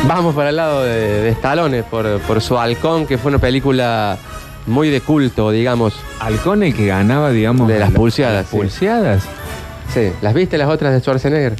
vamos 0.07 0.35
para 0.35 0.49
el 0.49 0.55
lado 0.55 0.83
de, 0.83 1.21
de 1.21 1.29
Stallone 1.29 1.83
por, 1.83 2.19
por 2.21 2.41
su 2.41 2.57
Halcón, 2.57 3.05
que 3.05 3.17
fue 3.17 3.29
una 3.29 3.39
película 3.39 4.17
muy 4.67 4.89
de 4.89 5.01
culto, 5.01 5.51
digamos. 5.51 5.93
Halcón 6.19 6.63
el 6.63 6.73
que 6.73 6.87
ganaba, 6.87 7.29
digamos. 7.31 7.67
De 7.67 7.79
las 7.79 7.91
la- 7.91 7.97
pulseadas, 7.97 8.47
sí. 8.49 8.57
Pulseadas. 8.57 9.23
Sí, 9.93 10.11
¿las 10.21 10.33
viste 10.33 10.57
las 10.57 10.69
otras 10.69 10.93
de 10.93 10.99
Schwarzenegger? 10.99 11.55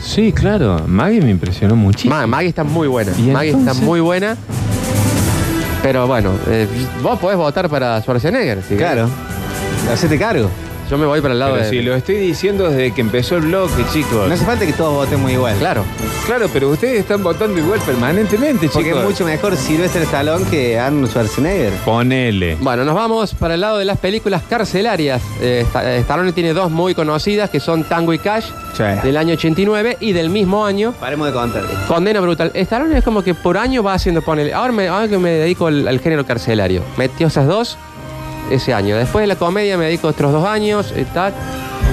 Sí, 0.00 0.32
claro. 0.32 0.82
Maggie 0.86 1.20
me 1.20 1.30
impresionó 1.30 1.74
muchísimo. 1.74 2.14
Ma- 2.14 2.26
Maggie 2.26 2.48
está 2.48 2.62
muy 2.64 2.86
buena. 2.86 3.12
¿Y 3.18 3.22
Maggie 3.22 3.50
está 3.52 3.74
muy 3.74 4.00
buena. 4.00 4.36
Pero 5.82 6.06
bueno, 6.06 6.32
eh, 6.48 6.66
vos 7.02 7.18
podés 7.18 7.36
votar 7.36 7.68
para 7.68 8.00
Schwarzenegger. 8.00 8.62
si. 8.62 8.76
Claro. 8.76 9.08
Hacete 9.92 10.18
cargo. 10.18 10.48
Yo 10.90 10.96
me 10.98 11.06
voy 11.06 11.20
para 11.20 11.32
el 11.34 11.40
lado 11.40 11.52
Pero 11.54 11.64
de. 11.64 11.70
si 11.70 11.82
lo 11.82 11.94
estoy 11.96 12.14
diciendo 12.16 12.70
desde 12.70 12.92
que 12.94 13.00
empezó 13.00 13.36
el 13.36 13.42
bloque, 13.46 13.84
chicos. 13.92 14.28
No 14.28 14.34
hace 14.34 14.44
falta 14.44 14.64
que 14.64 14.72
todos 14.72 14.94
votemos 14.94 15.30
igual. 15.32 15.56
Claro. 15.58 15.84
Claro, 16.26 16.48
pero 16.52 16.68
ustedes 16.70 17.00
están 17.00 17.22
votando 17.24 17.58
igual 17.58 17.80
permanentemente, 17.80 18.68
Porque 18.68 18.88
chicos. 18.90 19.02
es 19.02 19.08
mucho 19.10 19.24
mejor 19.24 19.56
Sylvester 19.56 20.02
Stallone 20.02 20.44
que 20.48 20.78
Arnold 20.78 21.08
Schwarzenegger. 21.10 21.72
Ponele. 21.84 22.56
Bueno, 22.60 22.84
nos 22.84 22.94
vamos 22.94 23.34
para 23.34 23.54
el 23.54 23.60
lado 23.62 23.78
de 23.78 23.84
las 23.84 23.98
películas 23.98 24.42
carcelarias. 24.48 25.22
Eh, 25.40 25.64
Sta- 25.68 25.92
eh, 25.94 25.98
Stallone 25.98 26.32
tiene 26.32 26.52
dos 26.52 26.70
muy 26.70 26.94
conocidas 26.94 27.50
que 27.50 27.58
son 27.60 27.84
Tango 27.84 28.12
y 28.12 28.18
Cash 28.18 28.46
Sí. 28.74 28.82
del 29.02 29.16
año 29.16 29.34
89 29.34 29.96
y 30.00 30.12
del 30.12 30.28
mismo 30.30 30.66
año 30.66 30.92
Paremos 31.00 31.26
de 31.26 31.32
contar. 31.32 31.64
Condena 31.88 32.20
Brutal. 32.20 32.50
Stallone 32.54 32.98
es 32.98 33.02
como 33.04 33.22
que 33.24 33.34
por 33.34 33.58
año 33.58 33.82
va 33.82 33.94
haciendo, 33.94 34.22
ponele. 34.22 34.52
Ahora, 34.54 34.72
me, 34.72 34.86
ahora 34.88 35.08
que 35.08 35.18
me 35.18 35.30
dedico 35.30 35.66
al, 35.66 35.88
al 35.88 35.98
género 36.00 36.24
carcelario. 36.26 36.82
Metió 36.96 37.26
esas 37.26 37.46
dos 37.46 37.76
ese 38.50 38.74
año. 38.74 38.96
Después 38.96 39.22
de 39.22 39.26
la 39.26 39.36
comedia 39.36 39.76
me 39.76 39.86
dedico 39.86 40.08
otros 40.08 40.32
dos 40.32 40.46
años. 40.46 40.92
y 40.96 41.04
tal. 41.04 41.32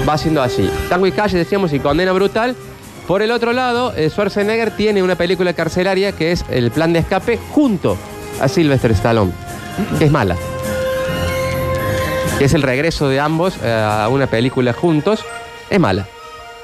Va 0.08 0.14
haciendo 0.14 0.42
así. 0.42 0.70
Tango 0.88 1.06
y 1.06 1.12
Cash, 1.12 1.32
decíamos, 1.32 1.72
y 1.72 1.80
Condena 1.80 2.12
Brutal. 2.12 2.56
Por 3.06 3.22
el 3.22 3.30
otro 3.30 3.52
lado, 3.52 3.92
eh, 3.96 4.08
Schwarzenegger 4.08 4.70
tiene 4.70 5.02
una 5.02 5.14
película 5.14 5.52
carcelaria 5.52 6.12
que 6.12 6.32
es 6.32 6.44
El 6.50 6.70
Plan 6.70 6.92
de 6.92 7.00
Escape 7.00 7.38
junto 7.52 7.98
a 8.40 8.48
Sylvester 8.48 8.90
Stallone, 8.92 9.32
que 9.98 10.06
es 10.06 10.10
mala. 10.10 10.36
Que 12.38 12.46
es 12.46 12.54
el 12.54 12.62
regreso 12.62 13.08
de 13.08 13.20
ambos 13.20 13.54
eh, 13.62 13.70
a 13.70 14.08
una 14.08 14.26
película 14.26 14.72
juntos. 14.72 15.24
Es 15.70 15.78
mala. 15.78 16.06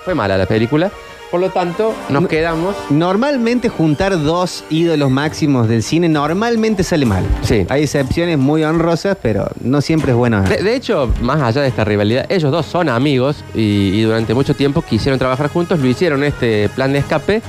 Fue 0.05 0.15
mala 0.15 0.39
la 0.39 0.47
película. 0.47 0.91
Por 1.31 1.41
lo 1.41 1.51
tanto, 1.51 1.95
nos 2.09 2.23
No- 2.23 2.29
quedamos 2.29 2.75
Normalmente 2.91 3.69
juntar 3.69 4.21
dos 4.21 4.65
ídolos 4.69 5.11
máximos 5.11 5.69
del 5.69 5.83
cine 5.85 6.09
normalmente 6.09 6.83
sale 6.83 7.07
mal. 7.07 7.25
Sí. 7.43 7.67
Hay 7.69 7.85
excepciones 7.85 8.37
muy 8.37 8.65
honrosas, 8.65 9.17
pero 9.23 9.49
no 9.63 9.81
siempre 9.81 10.11
es 10.11 10.17
bueno. 10.17 10.43
De, 10.43 10.57
de 10.63 10.75
hecho, 10.75 11.09
más 11.21 11.41
allá 11.41 11.63
de 11.63 11.69
esta 11.69 11.85
rivalidad, 11.85 12.27
ellos 12.29 12.51
dos 12.51 12.67
son 12.67 12.89
amigos 12.89 13.45
y, 13.55 13.61
y 13.95 14.03
durante 14.03 14.35
mucho 14.35 14.55
tiempo 14.55 14.83
quisieron 14.83 15.19
trabajar 15.21 15.49
juntos, 15.51 15.79
lo 15.79 15.87
hicieron 15.87 16.25
este 16.25 16.69
plan 16.71 16.93
de 16.93 16.99
escape. 16.99 17.43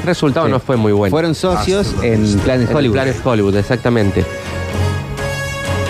El 0.00 0.06
resultado 0.06 0.46
Sí. 0.46 0.52
no 0.52 0.60
fue 0.60 0.76
muy 0.76 0.92
bueno. 0.92 1.10
Fueron 1.10 1.34
socios 1.34 1.94
en 2.02 2.38
Planes 2.38 2.70
En 2.70 2.76
Hollywood. 2.76 2.94
Planes 2.94 3.16
Hollywood, 3.22 3.56
exactamente. 3.56 4.24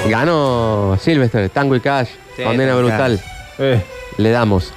Ganó 0.08 0.96
Sylvester, 1.00 1.48
Tango 1.50 1.74
y 1.76 1.80
Cash, 1.80 2.08
Sí, 2.36 2.42
condena 2.42 2.76
brutal. 2.76 3.20
Eh, 3.58 3.80
Le 4.18 4.30
damos. 4.30 4.72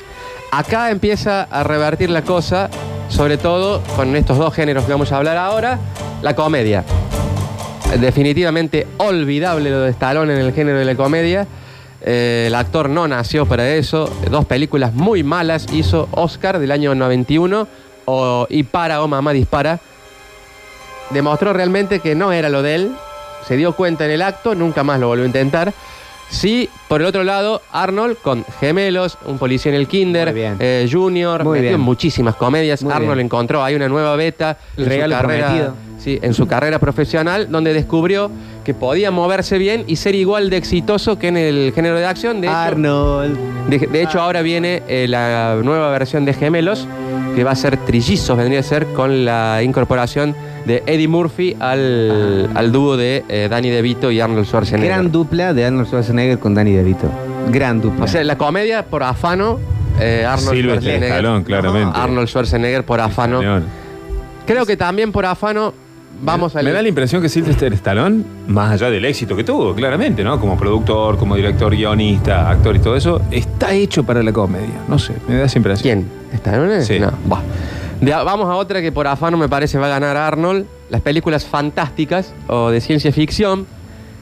Acá 0.51 0.89
empieza 0.89 1.43
a 1.43 1.63
revertir 1.63 2.09
la 2.09 2.23
cosa, 2.23 2.69
sobre 3.07 3.37
todo 3.37 3.81
con 3.95 4.15
estos 4.15 4.37
dos 4.37 4.53
géneros 4.53 4.85
que 4.85 4.91
vamos 4.91 5.11
a 5.11 5.17
hablar 5.17 5.37
ahora, 5.37 5.77
la 6.23 6.35
comedia. 6.35 6.83
Definitivamente 7.99 8.87
olvidable 8.97 9.69
lo 9.69 9.81
de 9.81 9.91
Stallone 9.91 10.33
en 10.33 10.39
el 10.39 10.53
género 10.53 10.79
de 10.79 10.85
la 10.85 10.95
comedia. 10.95 11.47
Eh, 12.01 12.45
el 12.47 12.55
actor 12.55 12.89
no 12.89 13.07
nació 13.07 13.45
para 13.45 13.69
eso. 13.75 14.11
Dos 14.29 14.45
películas 14.45 14.93
muy 14.93 15.21
malas 15.23 15.67
hizo 15.71 16.07
Oscar 16.11 16.57
del 16.57 16.71
año 16.71 16.95
91 16.95 17.67
o 18.05 18.47
Y 18.49 18.63
para 18.63 19.03
o 19.03 19.07
Mamá 19.07 19.33
dispara. 19.33 19.79
Demostró 21.11 21.53
realmente 21.53 21.99
que 21.99 22.15
no 22.15 22.31
era 22.31 22.49
lo 22.49 22.63
de 22.63 22.75
él. 22.75 22.91
Se 23.47 23.55
dio 23.55 23.73
cuenta 23.75 24.05
en 24.05 24.11
el 24.11 24.23
acto, 24.23 24.55
nunca 24.55 24.83
más 24.83 24.99
lo 24.99 25.07
volvió 25.07 25.25
a 25.25 25.27
intentar. 25.27 25.73
Sí, 26.29 26.69
por 26.87 27.01
el 27.01 27.07
otro 27.07 27.23
lado, 27.23 27.61
Arnold 27.71 28.17
con 28.21 28.45
Gemelos, 28.59 29.17
un 29.25 29.39
policía 29.39 29.71
en 29.71 29.77
el 29.79 29.87
Kinder, 29.87 30.27
Muy 30.31 30.35
bien. 30.39 30.55
eh, 30.59 30.87
Junior, 30.89 31.43
Muy 31.43 31.53
metió 31.53 31.69
bien. 31.69 31.73
en 31.75 31.81
muchísimas 31.81 32.35
comedias. 32.35 32.83
Muy 32.83 32.93
Arnold 32.93 33.15
bien. 33.15 33.25
encontró 33.25 33.63
ahí 33.63 33.73
una 33.75 33.87
nueva 33.89 34.15
beta 34.15 34.57
El 34.77 34.91
en 34.91 35.01
su 35.01 35.09
carrera, 35.09 35.47
prometido. 35.47 35.75
sí, 35.97 36.19
en 36.21 36.33
su 36.35 36.45
carrera 36.47 36.77
profesional, 36.77 37.47
donde 37.49 37.73
descubrió 37.73 38.29
que 38.63 38.75
podía 38.75 39.09
moverse 39.09 39.57
bien 39.57 39.83
y 39.87 39.95
ser 39.95 40.13
igual 40.13 40.51
de 40.51 40.57
exitoso 40.57 41.17
que 41.17 41.29
en 41.29 41.37
el 41.37 41.71
género 41.73 41.97
de 41.97 42.05
acción. 42.05 42.41
De 42.41 42.47
hecho, 42.47 42.55
Arnold. 42.55 43.37
de, 43.69 43.77
de 43.79 44.01
hecho, 44.03 44.21
ahora 44.21 44.43
viene 44.43 44.83
eh, 44.87 45.07
la 45.09 45.59
nueva 45.63 45.89
versión 45.89 46.25
de 46.25 46.33
Gemelos, 46.35 46.87
que 47.39 47.45
va 47.45 47.51
a 47.51 47.55
ser 47.55 47.77
trillizos, 47.77 48.35
vendría 48.35 48.59
a 48.59 48.63
ser 48.63 48.87
con 48.87 49.23
la 49.23 49.63
incorporación 49.63 50.35
de 50.65 50.83
Eddie 50.85 51.07
Murphy 51.07 51.55
al, 51.57 52.49
al 52.53 52.73
dúo 52.73 52.97
de 52.97 53.23
eh, 53.29 53.47
Danny 53.49 53.69
DeVito 53.69 54.11
y 54.11 54.19
Arnold 54.19 54.45
Schwarzenegger. 54.45 54.89
Gran 54.89 55.09
dupla 55.09 55.53
de 55.53 55.63
Arnold 55.63 55.87
Schwarzenegger 55.87 56.37
con 56.37 56.53
Danny 56.53 56.73
DeVito. 56.73 57.09
Gran 57.49 57.79
dupla. 57.79 58.03
o 58.03 58.07
sea, 58.09 58.25
la 58.25 58.37
comedia 58.37 58.87
por 58.87 59.03
afano, 59.03 59.57
eh, 60.01 60.25
Arnold 60.27 60.59
Schwarzenegger. 60.59 61.43
Claramente. 61.45 61.97
Arnold 61.97 62.27
Schwarzenegger 62.27 62.83
por 62.83 62.99
afano. 62.99 63.39
Creo 64.45 64.65
que 64.65 64.75
también 64.75 65.13
por 65.13 65.25
afano 65.25 65.73
vamos 66.21 66.55
a 66.55 66.61
Me 66.61 66.71
da 66.71 66.81
la 66.81 66.89
impresión 66.89 67.21
que 67.21 67.29
Sylvester 67.29 67.73
Stallone, 67.73 68.23
más 68.47 68.71
allá 68.73 68.89
del 68.89 69.05
éxito 69.05 69.35
que 69.35 69.43
tuvo, 69.43 69.73
claramente, 69.73 70.23
¿no? 70.23 70.39
Como 70.39 70.57
productor, 70.57 71.17
como 71.17 71.35
director, 71.35 71.75
guionista, 71.75 72.49
actor 72.49 72.75
y 72.75 72.79
todo 72.79 72.95
eso, 72.95 73.21
está 73.31 73.73
hecho 73.73 74.03
para 74.03 74.23
la 74.23 74.31
comedia. 74.31 74.83
No 74.87 74.99
sé, 74.99 75.13
me 75.27 75.35
da 75.35 75.45
esa 75.45 75.57
impresión. 75.57 75.83
¿Quién? 75.83 76.11
¿Stallone? 76.33 76.81
Sí. 76.83 76.99
No. 76.99 77.11
De 78.01 78.11
vamos 78.11 78.49
a 78.49 78.55
otra 78.55 78.81
que 78.81 78.91
por 78.91 79.07
afano 79.07 79.37
me 79.37 79.49
parece 79.49 79.77
va 79.77 79.87
a 79.87 79.89
ganar 79.89 80.15
Arnold. 80.15 80.65
Las 80.89 81.01
películas 81.01 81.45
fantásticas 81.45 82.33
o 82.47 82.69
de 82.69 82.81
ciencia 82.81 83.11
ficción. 83.11 83.67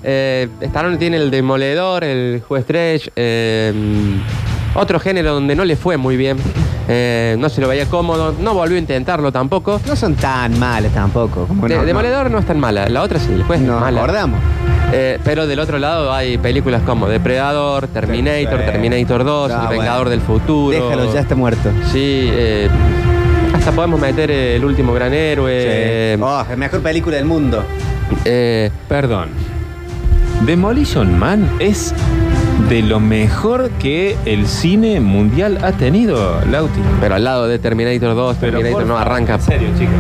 Eh, 0.04 0.48
Stallone 0.62 0.98
tiene 0.98 1.18
el 1.18 1.32
Demoledor, 1.32 2.04
el 2.04 2.42
Juez 2.48 2.64
Stretch, 2.64 3.10
eh, 3.16 3.74
otro 4.74 5.00
género 5.00 5.34
donde 5.34 5.56
no 5.56 5.66
le 5.66 5.76
fue 5.76 5.98
muy 5.98 6.18
bien. 6.18 6.38
Eh, 6.90 7.36
no 7.38 7.50
se 7.50 7.60
lo 7.62 7.68
veía 7.68 7.86
cómodo, 7.88 8.34
no 8.40 8.54
volvió 8.54 8.78
a 8.78 8.80
intentarlo 8.80 9.32
tampoco. 9.32 9.82
No 9.88 9.96
son 9.96 10.16
tan 10.16 10.58
males 10.58 10.94
tampoco. 10.94 11.46
como 11.46 11.68
De- 11.68 11.76
no- 11.76 11.84
Demoledor 11.86 12.32
no 12.32 12.40
es 12.40 12.46
tan 12.46 12.60
mala, 12.60 12.88
la 12.88 13.02
otra 13.02 13.20
sí, 13.20 13.32
el 13.34 13.44
juez 13.44 13.60
no- 13.60 13.66
es 13.66 13.72
Nos 13.74 13.82
mala. 13.82 14.00
acordamos. 14.02 14.40
Eh, 14.94 15.20
pero 15.24 15.48
del 15.48 15.60
otro 15.60 15.80
lado 15.80 16.14
hay 16.14 16.38
películas 16.38 16.82
como 16.84 17.08
Depredador, 17.10 17.88
Terminator, 17.88 18.60
Sí. 18.62 18.66
Terminator 18.72 19.26
2, 19.26 19.52
Ah, 19.52 19.56
El 19.56 19.68
bueno. 19.68 19.82
Vengador 19.82 20.10
del 20.10 20.22
Futuro. 20.22 20.70
Déjalo, 20.80 21.14
ya 21.14 21.20
está 21.20 21.36
muerto. 21.36 21.70
Sí, 21.92 22.30
eh, 22.32 22.70
hasta 23.54 23.74
podemos 23.74 24.00
meter 24.00 24.32
eh, 24.32 24.56
El 24.56 24.64
último 24.64 24.94
gran 24.94 25.14
héroe. 25.14 26.14
Sí. 26.16 26.22
Oh, 26.24 26.46
la 26.50 26.56
mejor 26.56 26.80
película 26.82 27.18
del 27.18 27.26
mundo. 27.26 27.66
eh, 28.24 28.72
Perdón. 28.88 29.28
Demolition 30.46 31.18
Man 31.20 31.50
es 31.60 31.94
de 32.70 32.82
lo 32.82 33.00
mejor 33.00 33.70
que 33.80 34.18
el 34.26 34.48
cine 34.48 35.00
mundial 35.00 35.60
ha 35.64 35.72
tenido, 35.74 36.42
Lauti. 36.50 36.80
pero 37.00 37.16
al 37.16 37.24
lado 37.24 37.48
de 37.48 37.60
Terminator 37.60 38.16
2, 38.16 38.38
Terminator 38.38 38.74
por 38.80 38.86
no 38.86 38.98
arranca. 38.98 39.36
En 39.36 39.42
serio, 39.42 39.70
chicos. 39.78 39.94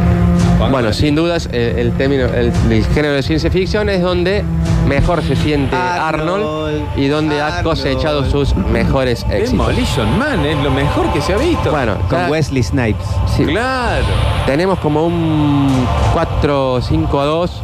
Bueno, 0.71 0.91
sin 0.91 1.13
dudas, 1.15 1.47
el, 1.51 1.91
término, 1.93 2.25
el, 2.25 2.51
el 2.71 2.85
género 2.87 3.13
de 3.13 3.21
ciencia 3.21 3.51
ficción 3.51 3.89
es 3.89 4.01
donde 4.01 4.43
mejor 4.87 5.21
se 5.21 5.35
siente 5.35 5.75
Arnold, 5.75 6.41
Arnold, 6.43 6.81
y 6.97 7.07
donde 7.07 7.39
ha 7.41 7.61
cosechado 7.61 8.25
sus 8.29 8.55
mejores 8.55 9.23
éxitos. 9.29 9.67
Demolition 9.67 10.17
Man 10.17 10.43
es 10.45 10.57
lo 10.63 10.71
mejor 10.71 11.13
que 11.13 11.21
se 11.21 11.33
ha 11.33 11.37
visto. 11.37 11.69
Bueno, 11.69 11.95
Con 12.09 12.19
ya 12.19 12.27
Wesley 12.29 12.63
Snipes. 12.63 13.05
sí, 13.35 13.45
Claro. 13.45 14.03
tenemos 14.47 14.79
como 14.79 15.05
un 15.05 15.67
4 16.13 16.81
5 16.81 17.19
a 17.21 17.25
2. 17.25 17.61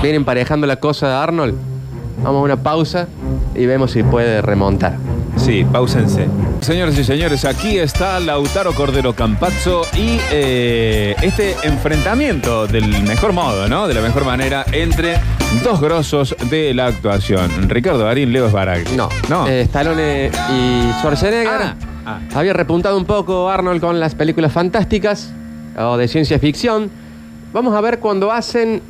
Viene 0.00 0.16
emparejando 0.16 0.66
la 0.68 0.76
cosa 0.76 1.08
de 1.08 1.14
Arnold. 1.14 1.54
Vamos 2.22 2.40
a 2.40 2.44
una 2.44 2.56
pausa 2.56 3.08
y 3.54 3.66
vemos 3.66 3.90
si 3.90 4.02
puede 4.02 4.42
remontar. 4.42 4.96
Sí, 5.36 5.64
pausense. 5.64 6.28
Señoras 6.60 6.96
y 6.96 7.04
señores, 7.04 7.44
aquí 7.44 7.78
está 7.78 8.20
Lautaro 8.20 8.72
Cordero 8.74 9.14
Campazzo 9.14 9.82
y 9.94 10.20
eh, 10.30 11.16
este 11.22 11.56
enfrentamiento 11.64 12.66
del 12.66 13.02
mejor 13.02 13.32
modo, 13.32 13.68
¿no? 13.68 13.88
De 13.88 13.94
la 13.94 14.02
mejor 14.02 14.24
manera 14.24 14.64
entre 14.70 15.16
dos 15.64 15.80
grosos 15.80 16.36
de 16.48 16.74
la 16.74 16.86
actuación. 16.86 17.68
Ricardo 17.68 18.04
Darín, 18.04 18.32
Leo 18.32 18.46
Esbaragli. 18.46 18.94
No, 18.96 19.08
No. 19.28 19.48
Eh, 19.48 19.62
Stallone 19.62 20.30
y 20.50 20.92
Schwarzenegger. 21.00 21.62
Ah, 21.62 21.74
ah. 22.06 22.20
Había 22.34 22.52
repuntado 22.52 22.96
un 22.96 23.04
poco 23.04 23.48
Arnold 23.50 23.80
con 23.80 23.98
las 23.98 24.14
películas 24.14 24.52
fantásticas 24.52 25.32
o 25.76 25.96
de 25.96 26.06
ciencia 26.06 26.38
ficción. 26.38 26.90
Vamos 27.52 27.74
a 27.74 27.80
ver 27.80 27.98
cuando 27.98 28.30
hacen 28.30 28.80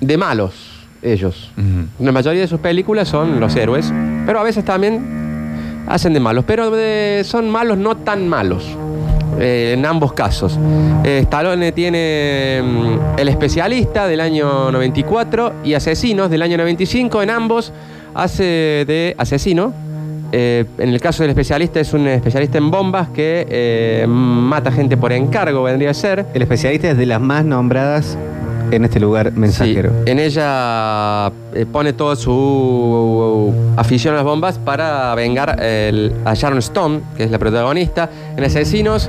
de 0.00 0.16
malos 0.16 0.65
ellos. 1.12 1.50
Ujú. 1.56 2.04
La 2.04 2.12
mayoría 2.12 2.40
de 2.42 2.48
sus 2.48 2.60
películas 2.60 3.08
son 3.08 3.38
los 3.40 3.54
héroes, 3.56 3.92
pero 4.26 4.40
a 4.40 4.42
veces 4.42 4.64
también 4.64 5.84
hacen 5.88 6.12
de 6.12 6.20
malos, 6.20 6.44
pero 6.46 6.70
de- 6.70 7.22
son 7.24 7.48
malos 7.50 7.78
no 7.78 7.96
tan 7.96 8.28
malos. 8.28 8.64
eh, 9.38 9.74
en 9.76 9.84
ambos 9.84 10.14
casos. 10.14 10.58
Eh, 11.04 11.18
Stallone 11.24 11.70
tiene 11.72 12.62
mm, 12.64 13.18
El 13.18 13.28
especialista 13.28 14.06
del 14.06 14.20
año 14.22 14.70
94 14.72 15.52
y 15.62 15.74
Asesinos 15.74 16.30
del 16.30 16.40
año 16.40 16.56
95. 16.56 17.22
En 17.22 17.28
ambos 17.28 17.70
hace 18.14 18.44
de 18.86 19.14
asesino. 19.18 19.74
Eh, 20.32 20.64
en 20.78 20.88
el 20.88 21.00
caso 21.02 21.22
del 21.22 21.30
especialista 21.30 21.80
es 21.80 21.92
un 21.92 22.06
especialista 22.08 22.56
en 22.56 22.70
bombas 22.70 23.10
que 23.10 23.46
eh, 23.50 24.06
mata 24.08 24.72
gente 24.72 24.96
por 24.96 25.12
encargo, 25.12 25.62
vendría 25.64 25.90
a 25.90 25.94
ser. 25.94 26.24
El 26.32 26.40
especialista 26.40 26.90
es 26.92 26.96
de 26.96 27.04
las 27.06 27.20
más 27.20 27.44
nombradas 27.44 28.16
en 28.70 28.84
este 28.84 29.00
lugar 29.00 29.32
mensajero. 29.32 29.90
Sí, 30.04 30.10
en 30.10 30.18
ella 30.18 31.28
eh, 31.54 31.66
pone 31.70 31.92
toda 31.92 32.16
su 32.16 33.52
afición 33.76 34.14
a 34.14 34.16
las 34.18 34.24
bombas 34.24 34.58
para 34.58 35.14
vengar 35.14 35.62
el- 35.62 36.12
a 36.24 36.34
Sharon 36.34 36.58
Stone, 36.58 37.00
que 37.16 37.24
es 37.24 37.30
la 37.30 37.38
protagonista. 37.38 38.10
En 38.36 38.44
Asesinos 38.44 39.08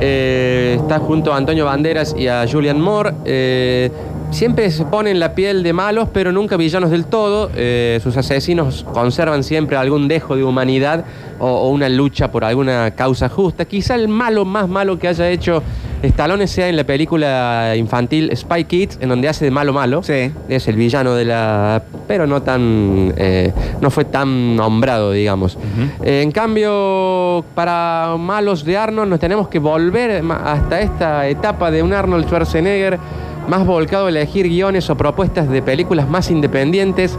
eh, 0.00 0.76
está 0.80 0.98
junto 0.98 1.32
a 1.32 1.36
Antonio 1.36 1.64
Banderas 1.64 2.14
y 2.16 2.28
a 2.28 2.44
Julian 2.50 2.80
Moore. 2.80 3.12
eh, 3.24 3.90
siempre 4.30 4.70
se 4.70 4.84
ponen 4.84 5.18
la 5.18 5.34
piel 5.34 5.62
de 5.62 5.72
malos, 5.72 6.10
pero 6.12 6.32
nunca 6.32 6.58
villanos 6.58 6.90
del 6.90 7.06
todo. 7.06 7.50
Eh, 7.56 7.98
sus 8.02 8.14
asesinos 8.18 8.84
conservan 8.92 9.42
siempre 9.42 9.78
algún 9.78 10.06
dejo 10.06 10.36
de 10.36 10.44
humanidad 10.44 11.04
o, 11.38 11.46
o 11.46 11.68
una 11.70 11.88
lucha 11.88 12.30
por 12.30 12.44
alguna 12.44 12.90
causa 12.90 13.30
justa. 13.30 13.64
Quizá 13.64 13.94
el 13.94 14.08
malo 14.08 14.44
más 14.44 14.68
malo 14.68 14.98
que 14.98 15.08
haya 15.08 15.30
hecho 15.30 15.62
Stallone 16.02 16.46
sea 16.46 16.68
en 16.68 16.76
la 16.76 16.84
película 16.84 17.74
infantil 17.76 18.30
Spy 18.36 18.64
Kids, 18.64 18.98
en 19.00 19.08
donde 19.08 19.28
hace 19.28 19.44
de 19.44 19.50
malo 19.50 19.72
malo. 19.72 20.02
Sí. 20.02 20.32
Es 20.48 20.68
el 20.68 20.76
villano 20.76 21.14
de 21.14 21.24
la. 21.24 21.82
Pero 22.06 22.26
no 22.26 22.42
tan. 22.42 23.12
eh, 23.16 23.52
no 23.80 23.90
fue 23.90 24.04
tan 24.04 24.56
nombrado, 24.56 25.12
digamos. 25.12 25.58
Eh, 26.02 26.22
en 26.22 26.32
cambio, 26.32 27.44
para 27.54 28.16
malos 28.18 28.64
de 28.64 28.76
Arnold, 28.76 29.10
nos 29.10 29.20
tenemos 29.20 29.48
que 29.48 29.58
volver 29.58 30.22
hasta 30.44 30.80
esta 30.80 31.26
etapa 31.28 31.70
de 31.70 31.82
un 31.82 31.92
Arnold 31.92 32.26
Schwarzenegger 32.26 32.98
más 33.48 33.64
volcado 33.66 34.06
a 34.06 34.08
elegir 34.10 34.46
guiones 34.48 34.88
o 34.90 34.96
propuestas 34.96 35.48
de 35.48 35.62
películas 35.62 36.08
más 36.08 36.30
independientes 36.30 37.18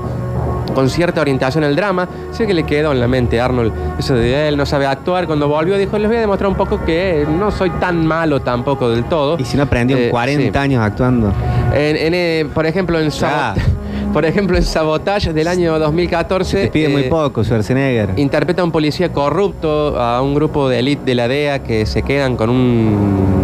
con 0.80 0.90
cierta 0.90 1.20
orientación 1.20 1.66
al 1.66 1.76
drama. 1.76 2.08
Sé 2.32 2.48
que 2.48 2.54
le 2.54 2.64
quedó 2.64 2.94
en 2.94 3.02
la 3.02 3.08
mente 3.10 3.42
a 3.42 3.46
Arnold 3.46 3.74
eso 4.00 4.16
de 4.16 4.48
él 4.48 4.56
no 4.56 4.66
sabe 4.66 4.86
actuar. 4.86 5.28
Cuando 5.28 5.50
volvió 5.50 5.78
dijo, 5.78 5.98
les 5.98 6.08
voy 6.08 6.16
a 6.16 6.22
demostrar 6.22 6.50
un 6.50 6.56
poco 6.56 6.86
que 6.86 7.28
no 7.38 7.52
soy 7.52 7.70
tan 7.72 8.06
malo 8.06 8.40
tampoco 8.42 8.90
del 8.90 9.04
todo. 9.04 9.36
Y 9.38 9.44
si 9.44 9.58
no 9.58 9.64
aprendió 9.64 9.98
en 9.98 10.04
Eh, 10.04 10.10
40 10.10 10.52
sí. 10.54 10.58
años 10.58 10.82
actuando. 10.82 11.34
En- 11.74 11.98
en, 11.98 12.14
eh, 12.14 12.48
por 12.54 12.66
ejemplo, 12.66 12.98
en 12.98 13.10
por 14.14 14.26
ejemplo, 14.26 14.56
en 14.56 14.64
Sabotage 14.64 15.34
del 15.34 15.50
año 15.50 15.78
2014. 15.78 16.62
Te 16.62 16.68
pide 16.72 16.88
muy 16.88 17.02
eh, 17.04 17.10
poco, 17.10 17.44
Schwarzenegger. 17.44 18.12
Interpreta 18.16 18.62
a 18.62 18.66
un 18.66 18.72
policía 18.72 19.12
corrupto, 19.12 20.00
a 20.00 20.22
un 20.22 20.34
grupo 20.34 20.70
de 20.70 20.80
élite 20.80 21.04
de 21.06 21.16
la 21.16 21.28
DEA 21.28 21.60
que 21.60 21.86
se 21.86 22.04
quedan 22.04 22.38
con 22.38 22.50
un 22.50 23.39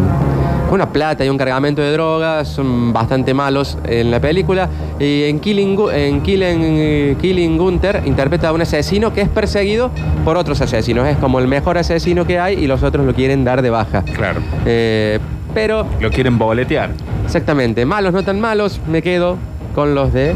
una 0.76 0.90
plata 0.92 1.26
y 1.26 1.30
un 1.30 1.38
cargamento 1.38 1.82
de 1.82 1.92
drogas, 1.92 2.48
son 2.48 2.94
bastante 2.94 3.34
malos 3.34 3.78
en 3.86 4.12
la 4.12 4.20
película. 4.20 4.70
Y 5.00 5.24
en 5.24 5.40
Killing, 5.40 5.78
en 5.94 6.22
Killing, 6.22 7.16
Killing 7.18 7.58
Gunther 7.58 8.04
interpreta 8.06 8.50
a 8.50 8.54
un 8.54 8.62
asesino 8.62 9.12
que 9.14 9.22
es 9.22 9.30
perseguido 9.30 9.90
por 10.24 10.38
otros 10.38 10.62
asesinos. 10.62 11.08
Es 11.08 11.18
como 11.18 11.40
el 11.40 11.48
mejor 11.48 11.78
asesino 11.78 12.26
que 12.26 12.40
hay 12.40 12.56
y 12.56 12.68
los 12.68 12.84
otros 12.84 13.06
lo 13.06 13.14
quieren 13.14 13.44
dar 13.44 13.62
de 13.62 13.70
baja. 13.70 14.04
Claro. 14.04 14.42
Eh, 14.66 15.20
pero, 15.54 15.88
Lo 16.02 16.10
quieren 16.10 16.38
boletear. 16.38 16.90
exactamente, 17.24 17.86
malos 17.86 18.14
no 18.14 18.24
tan 18.24 18.42
malos, 18.42 18.82
me 18.88 19.02
quedo 19.02 19.38
con 19.74 19.96
los 19.96 20.12
de 20.12 20.36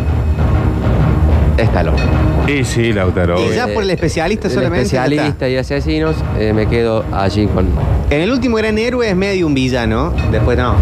Stallone. 1.58 2.29
Y 2.50 2.64
sí, 2.64 2.92
Lautaro. 2.94 3.40
Y 3.52 3.56
ya 3.56 3.68
por 3.68 3.84
el 3.84 3.90
especialista 3.92 4.48
El 4.48 4.54
solamente. 4.54 4.86
especialista 4.86 5.48
y 5.50 5.58
asesinos, 5.58 6.16
eh, 6.40 6.52
me 6.54 6.68
quedo 6.68 7.06
allí 7.12 7.46
con 7.48 7.68
En 8.10 8.22
el 8.22 8.32
último 8.32 8.58
gran 8.58 8.78
héroe 8.78 9.08
es 9.10 9.16
medio 9.16 9.46
un 9.46 9.54
villano. 9.54 10.14
Después 10.32 10.58
no. 10.58 10.76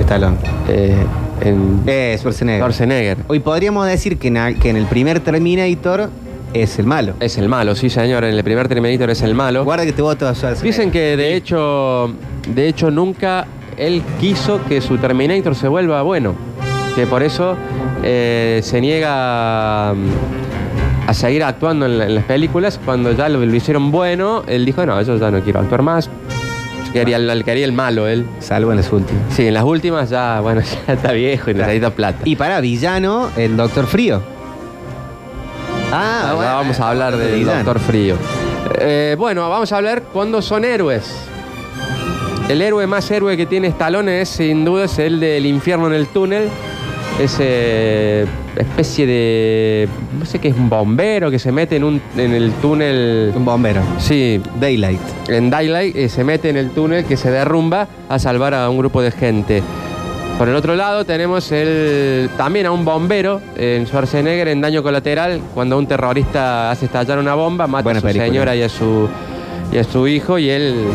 Stallone. 0.00 0.36
eh, 0.68 0.96
en 1.42 1.82
Eh, 1.86 2.16
Schwarzenegger. 2.18 2.60
Schwarzenegger. 2.60 3.18
Hoy 3.28 3.38
podríamos 3.40 3.86
decir 3.86 4.18
que 4.18 4.28
en, 4.28 4.36
a- 4.38 4.54
que 4.54 4.70
en 4.70 4.76
el 4.76 4.86
primer 4.86 5.20
Terminator 5.20 6.10
es 6.52 6.78
el 6.78 6.86
malo. 6.86 7.14
Es 7.20 7.36
el 7.38 7.48
malo, 7.48 7.74
sí 7.74 7.90
señor, 7.90 8.24
en 8.24 8.34
el 8.34 8.44
primer 8.44 8.68
Terminator 8.68 9.10
es 9.10 9.22
el 9.22 9.34
malo. 9.34 9.64
Guarda 9.64 9.84
que 9.84 9.92
te 9.92 10.02
voto 10.02 10.26
a 10.26 10.34
Schwarzenegger. 10.34 10.64
Dicen 10.64 10.90
que 10.90 11.16
de 11.16 11.34
hecho, 11.36 12.12
de 12.48 12.68
hecho 12.68 12.90
nunca 12.90 13.46
él 13.76 14.02
quiso 14.20 14.60
que 14.68 14.80
su 14.80 14.96
Terminator 14.98 15.54
se 15.54 15.68
vuelva 15.68 16.02
bueno. 16.02 16.34
Que 16.96 17.06
por 17.08 17.22
eso 17.24 17.56
eh, 18.04 18.60
se 18.62 18.80
niega 18.80 19.92
a 21.06 21.14
seguir 21.14 21.42
actuando 21.44 21.86
en, 21.86 21.98
la- 21.98 22.06
en 22.06 22.14
las 22.14 22.24
películas. 22.24 22.80
Cuando 22.84 23.12
ya 23.12 23.28
lo, 23.28 23.44
lo 23.44 23.54
hicieron 23.54 23.90
bueno, 23.90 24.42
él 24.46 24.64
dijo, 24.64 24.84
no, 24.86 25.00
yo 25.02 25.16
ya 25.16 25.30
no 25.30 25.40
quiero 25.40 25.60
actuar 25.60 25.82
más. 25.82 26.08
Quería, 26.92 27.16
el- 27.16 27.44
quería 27.44 27.64
el 27.64 27.72
malo 27.72 28.06
él. 28.06 28.24
Salvo 28.40 28.70
en 28.70 28.76
las 28.78 28.92
últimas. 28.92 29.22
Sí, 29.34 29.46
en 29.46 29.54
las 29.54 29.64
últimas 29.64 30.10
ya, 30.10 30.40
bueno, 30.40 30.60
ya 30.86 30.92
está 30.94 31.12
viejo 31.12 31.50
y 31.50 31.54
necesita 31.54 31.90
plata. 31.90 32.18
Y 32.24 32.36
para 32.36 32.60
villano, 32.60 33.30
el 33.36 33.56
Doctor 33.56 33.86
Frío. 33.86 34.22
Ah, 35.92 36.32
bueno, 36.34 36.50
vamos 36.54 36.80
a 36.80 36.90
hablar 36.90 37.16
del. 37.16 37.44
Doctor 37.44 37.78
Frío. 37.78 38.16
Eh, 38.80 39.14
bueno, 39.18 39.48
vamos 39.48 39.70
a 39.72 39.76
hablar 39.76 40.02
cuando 40.12 40.42
son 40.42 40.64
héroes. 40.64 41.14
El 42.48 42.60
héroe 42.60 42.86
más 42.86 43.10
héroe 43.10 43.36
que 43.36 43.46
tiene 43.46 43.68
Stallone 43.68 44.20
es, 44.20 44.28
sin 44.28 44.64
duda, 44.64 44.84
es 44.84 44.98
el 44.98 45.18
del 45.20 45.46
infierno 45.46 45.86
en 45.86 45.94
el 45.94 46.06
túnel. 46.08 46.48
Ese 47.18 48.26
especie 48.56 49.06
de. 49.06 49.88
No 50.18 50.26
sé 50.26 50.40
qué 50.40 50.48
es 50.48 50.56
un 50.56 50.68
bombero 50.68 51.30
que 51.30 51.38
se 51.38 51.52
mete 51.52 51.76
en, 51.76 51.84
un, 51.84 52.00
en 52.16 52.34
el 52.34 52.52
túnel. 52.54 53.32
Un 53.36 53.44
bombero. 53.44 53.82
Sí, 53.98 54.40
Daylight. 54.60 55.00
en 55.28 55.48
Daylight 55.48 55.94
eh, 55.94 56.08
se 56.08 56.24
mete 56.24 56.48
en 56.50 56.56
el 56.56 56.70
túnel 56.70 57.04
que 57.04 57.16
se 57.16 57.30
derrumba 57.30 57.86
a 58.08 58.18
salvar 58.18 58.52
a 58.54 58.68
un 58.68 58.78
grupo 58.78 59.00
de 59.00 59.12
gente. 59.12 59.62
Por 60.38 60.48
el 60.48 60.56
otro 60.56 60.74
lado 60.74 61.04
tenemos 61.04 61.52
el, 61.52 62.28
también 62.36 62.66
a 62.66 62.72
un 62.72 62.84
bombero 62.84 63.40
en 63.56 63.86
Schwarzenegger 63.86 64.48
en 64.48 64.60
daño 64.60 64.82
colateral 64.82 65.40
cuando 65.54 65.78
un 65.78 65.86
terrorista 65.86 66.72
hace 66.72 66.86
estallar 66.86 67.20
una 67.20 67.36
bomba, 67.36 67.68
mata 67.68 67.84
Buena 67.84 67.98
a 67.98 68.00
su 68.00 68.06
película. 68.08 68.26
señora 68.26 68.56
y 68.56 68.62
a 68.62 68.68
su, 68.68 69.08
y 69.72 69.78
a 69.78 69.84
su 69.84 70.08
hijo 70.08 70.36
y 70.40 70.50
él 70.50 70.86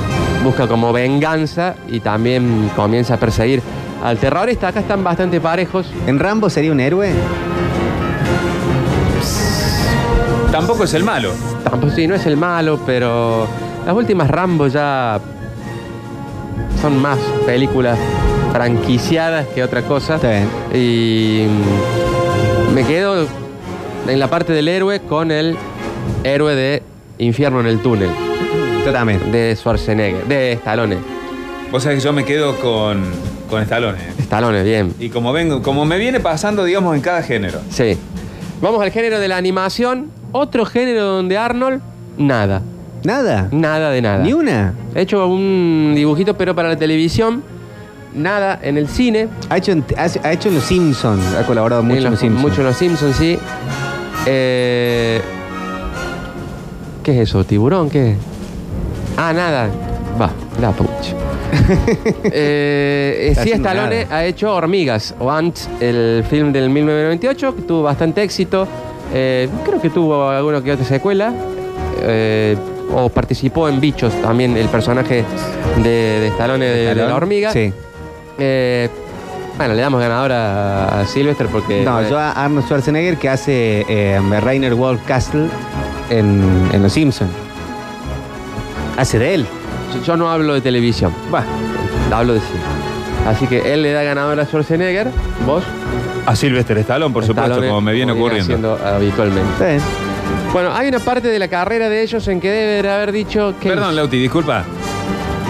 busca 0.43 0.67
como 0.67 0.91
venganza 0.91 1.75
y 1.89 2.01
también 2.01 2.69
comienza 2.75 3.13
a 3.13 3.17
perseguir 3.17 3.61
al 4.03 4.17
terrorista. 4.17 4.69
Acá 4.69 4.79
están 4.79 5.03
bastante 5.03 5.39
parejos. 5.41 5.91
¿En 6.07 6.19
Rambo 6.19 6.49
sería 6.49 6.71
un 6.71 6.79
héroe? 6.79 7.11
Tampoco 10.51 10.83
es 10.83 10.93
el 10.93 11.03
malo. 11.03 11.31
Tampoco 11.63 11.93
sí, 11.93 12.07
no 12.07 12.15
es 12.15 12.25
el 12.25 12.37
malo, 12.37 12.79
pero 12.85 13.47
las 13.85 13.95
últimas 13.95 14.29
Rambo 14.29 14.67
ya 14.67 15.19
son 16.81 17.01
más 17.01 17.19
películas 17.45 17.97
franquiciadas 18.51 19.47
que 19.47 19.63
otra 19.63 19.83
cosa. 19.83 20.15
Está 20.15 20.29
bien. 20.29 20.49
Y 20.73 21.45
me 22.73 22.83
quedo 22.83 23.27
en 24.07 24.19
la 24.19 24.27
parte 24.27 24.53
del 24.53 24.67
héroe 24.67 25.01
con 25.01 25.31
el 25.31 25.55
héroe 26.23 26.55
de 26.55 26.83
Infierno 27.19 27.59
en 27.59 27.67
el 27.67 27.79
túnel, 27.79 28.09
Yo 28.85 28.93
también. 28.93 29.31
de 29.31 29.53
Schwarzenegger, 29.55 30.25
de 30.25 30.53
Stallone. 30.53 30.97
Vos 31.69 31.83
sabés 31.83 31.99
que 31.99 32.05
yo 32.05 32.13
me 32.13 32.23
quedo 32.23 32.55
con, 32.59 33.03
con 33.49 33.61
Stallone. 33.63 33.97
Stallone, 34.19 34.63
bien. 34.63 34.93
Y 34.99 35.09
como 35.09 35.33
vengo, 35.33 35.61
como 35.61 35.85
me 35.85 35.97
viene 35.97 36.19
pasando, 36.19 36.63
digamos, 36.63 36.95
en 36.95 37.01
cada 37.01 37.21
género. 37.23 37.59
Sí. 37.69 37.97
Vamos 38.61 38.81
al 38.81 38.91
género 38.91 39.19
de 39.19 39.27
la 39.27 39.37
animación. 39.37 40.07
Otro 40.31 40.65
género 40.65 41.03
donde 41.05 41.37
Arnold, 41.37 41.81
nada. 42.17 42.61
¿Nada? 43.03 43.47
Nada 43.51 43.91
de 43.91 44.01
nada. 44.01 44.23
¿Ni 44.23 44.33
una? 44.33 44.73
He 44.93 45.01
hecho 45.01 45.25
un 45.27 45.93
dibujito, 45.95 46.35
pero 46.37 46.53
para 46.53 46.69
la 46.69 46.75
televisión. 46.77 47.41
Nada 48.13 48.59
en 48.61 48.77
el 48.77 48.87
cine. 48.89 49.27
Ha 49.49 49.57
hecho, 49.57 49.71
en- 49.71 49.85
ha, 49.97 50.07
ha 50.27 50.31
hecho 50.33 50.49
en 50.49 50.55
Los 50.55 50.63
Simpsons. 50.65 51.23
Ha 51.35 51.45
colaborado 51.45 51.81
mucho 51.83 51.97
en 51.97 52.03
los, 52.03 52.11
Los 52.11 52.19
Simpsons. 52.19 52.41
Mucho 52.41 52.61
en 52.61 52.67
los 52.67 52.75
Simpsons, 52.77 53.15
sí. 53.15 53.37
Eh, 54.25 55.21
¿Qué 57.03 57.11
es 57.21 57.29
eso? 57.29 57.43
¿Tiburón? 57.43 57.89
¿Qué? 57.89 58.15
Ah, 59.15 59.31
nada. 59.33 59.69
Va, 60.19 60.31
la. 60.61 60.73
eh, 62.31 63.31
sí, 63.33 63.39
haciendo 63.39 63.67
Stallone 63.69 64.03
nada. 64.05 64.15
ha 64.17 64.25
hecho 64.25 64.53
Hormigas 64.53 65.15
o 65.19 65.31
Ants, 65.31 65.69
el 65.79 66.23
film 66.29 66.51
del 66.51 66.69
1998, 66.69 67.55
que 67.55 67.61
tuvo 67.63 67.83
bastante 67.83 68.23
éxito. 68.23 68.67
Eh, 69.13 69.49
creo 69.65 69.81
que 69.81 69.89
tuvo 69.89 70.29
alguna 70.29 70.61
que 70.63 70.71
otra 70.71 70.85
secuela. 70.85 71.33
Eh, 72.01 72.55
o 72.91 73.09
participó 73.09 73.69
en 73.69 73.79
Bichos 73.79 74.13
también 74.21 74.57
el 74.57 74.67
personaje 74.67 75.23
de, 75.83 75.89
de 75.89 76.27
Stallone 76.29 76.65
de, 76.65 76.71
de 76.71 76.85
la 76.85 76.91
Stallone. 76.91 77.13
hormiga. 77.13 77.51
Sí. 77.53 77.71
Eh, 78.39 78.89
bueno, 79.57 79.73
le 79.75 79.81
damos 79.81 79.99
ganador 79.99 80.31
a, 80.31 81.01
a 81.01 81.05
Sylvester 81.05 81.47
porque. 81.47 81.83
No, 81.83 82.01
yo 82.07 82.17
a 82.17 82.31
Arnold 82.31 82.65
Schwarzenegger 82.65 83.17
que 83.17 83.29
hace 83.29 83.85
eh, 83.89 84.19
Rainer 84.41 84.73
Wolf 84.73 85.01
Castle 85.05 85.47
en, 86.09 86.69
en 86.73 86.81
Los 86.81 86.93
Simpsons. 86.93 87.29
Hace 88.97 89.19
de 89.19 89.33
él. 89.35 89.45
Yo- 90.05 90.17
no 90.17 90.29
hablo 90.29 90.53
de 90.53 90.61
televisión, 90.61 91.13
Va. 91.33 91.43
hablo 92.11 92.33
de 92.33 92.39
cine. 92.39 92.59
Así 93.27 93.47
que 93.47 93.73
él 93.73 93.81
le 93.83 93.91
da 93.91 94.03
ganador 94.03 94.39
a 94.39 94.45
Schwarzenegger, 94.45 95.07
vos. 95.45 95.63
A 96.25 96.35
Sylvester 96.35 96.77
Stallone, 96.79 97.13
por 97.13 97.25
supuesto, 97.25 97.55
como 97.59 97.81
me 97.81 97.93
viene 97.93 98.11
ocurriendo. 98.11 98.43
haciendo 98.75 98.79
habitualmente. 98.85 99.79
Bueno, 100.53 100.73
hay 100.73 100.87
una 100.87 100.99
parte 100.99 101.27
de 101.27 101.37
la 101.37 101.47
carrera 101.47 101.89
de 101.89 102.01
ellos 102.01 102.27
en 102.27 102.39
que 102.39 102.49
debe 102.49 102.89
haber 102.89 103.11
dicho 103.11 103.53
que. 103.59 103.69
Perdón, 103.69 103.95
Lauti, 103.95 104.17
disculpa. 104.17 104.63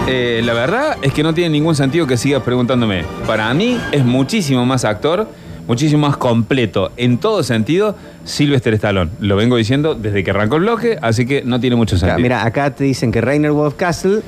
Eh, 0.06 0.40
la 0.44 0.52
verdad 0.54 0.96
es 1.02 1.12
que 1.12 1.22
no 1.22 1.32
tiene 1.32 1.50
ningún 1.50 1.74
sentido 1.74 2.06
que 2.06 2.16
sigas 2.16 2.42
preguntándome. 2.42 3.04
Para 3.26 3.52
mí 3.54 3.78
es 3.92 4.04
muchísimo 4.04 4.64
más 4.66 4.84
actor, 4.84 5.28
muchísimo 5.70 6.08
más 6.08 6.16
completo 6.16 6.90
en 6.96 7.18
todo 7.18 7.44
sentido 7.44 7.94
Sylvester 8.24 8.74
Stallone. 8.74 9.08
Lo 9.20 9.36
vengo 9.36 9.54
diciendo 9.56 9.94
desde 9.94 10.24
que 10.24 10.32
arrancó 10.32 10.56
el 10.56 10.62
bloque, 10.62 10.98
así 11.00 11.26
que 11.26 11.44
no 11.44 11.60
tiene 11.60 11.76
mucho 11.76 11.94
Acá, 11.94 12.06
sentido. 12.06 12.18
mira, 12.24 12.44
acá 12.44 12.74
te 12.74 12.82
dicen 12.82 13.12
que 13.12 13.20
Rainer 13.20 13.52
Wolf 13.52 13.74
Castle, 13.76 14.22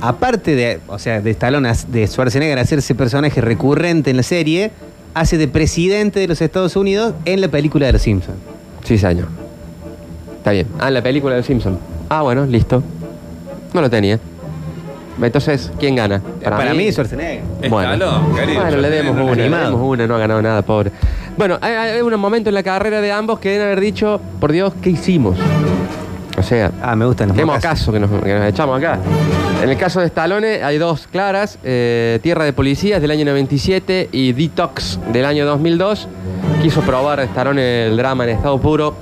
aparte 0.00 0.56
de, 0.56 0.80
o 0.88 0.98
sea, 0.98 1.20
de 1.20 1.30
Stallone, 1.30 1.70
de 1.86 2.04
Schwarzenegger 2.04 2.58
hacer 2.58 2.80
ese 2.80 2.96
personaje 2.96 3.40
recurrente 3.40 4.10
en 4.10 4.16
la 4.16 4.24
serie, 4.24 4.72
hace 5.14 5.38
de 5.38 5.46
presidente 5.46 6.18
de 6.18 6.26
los 6.26 6.40
Estados 6.42 6.74
Unidos 6.74 7.14
en 7.26 7.40
la 7.42 7.46
película 7.48 7.86
de 7.86 7.92
Los 7.92 8.02
Simpsons. 8.02 8.36
Sí, 8.82 8.98
señor. 8.98 9.28
Está 10.38 10.50
bien. 10.50 10.66
Ah, 10.80 10.88
en 10.88 10.94
la 10.94 11.02
película 11.02 11.36
de 11.36 11.44
Simpson. 11.44 11.78
Ah, 12.08 12.22
bueno, 12.22 12.44
listo. 12.44 12.82
No 13.72 13.80
lo 13.82 13.88
tenía. 13.88 14.18
Entonces, 15.20 15.70
¿quién 15.78 15.96
gana? 15.96 16.20
Para, 16.42 16.74
mí, 16.74 16.90
Schwarzenegger. 16.92 17.42
Bueno, 17.68 18.34
querido, 18.34 18.60
bueno 18.62 18.76
le 18.76 18.90
demos 18.90 19.16
una, 19.16 19.34
le 19.34 19.48
demos 19.50 19.80
una, 19.80 20.06
no 20.06 20.14
ha 20.14 20.18
ganado 20.18 20.42
nada, 20.42 20.62
pobre. 20.62 20.92
Bueno, 21.36 21.58
hay, 21.60 21.74
hay 21.74 22.00
un 22.00 22.14
momento 22.20 22.50
en 22.50 22.54
la 22.54 22.62
carrera 22.62 23.00
de 23.00 23.12
ambos 23.12 23.38
que 23.38 23.50
deben 23.50 23.66
haber 23.66 23.80
dicho, 23.80 24.20
por 24.40 24.52
Dios, 24.52 24.72
¿qué 24.82 24.90
hicimos? 24.90 25.36
O 26.38 26.42
sea, 26.42 26.70
Ah, 26.82 26.94
me 26.94 27.04
gustan 27.04 27.28
los 27.28 27.36
Qué 27.36 27.44
mocas. 27.44 27.62
caso 27.62 27.92
que 27.92 27.98
nos, 27.98 28.10
que 28.22 28.32
nos 28.34 28.48
echamos 28.48 28.78
acá. 28.78 28.98
En 29.62 29.68
el 29.68 29.76
caso 29.76 29.98
de 30.00 30.06
Stallone 30.06 30.62
hay 30.62 30.78
dos 30.78 31.08
claras, 31.10 31.58
eh, 31.64 32.20
Tierra 32.22 32.44
de 32.44 32.52
Policías 32.52 33.02
del 33.02 33.10
año 33.10 33.24
97 33.24 34.10
y 34.12 34.32
Detox 34.32 35.00
del 35.12 35.24
año 35.24 35.44
2002. 35.46 36.06
Quiso 36.62 36.80
probar 36.82 37.18
Stallone 37.20 37.86
el 37.86 37.96
drama 37.96 38.22
en 38.24 38.30
estado 38.30 38.58
puro, 38.60 38.94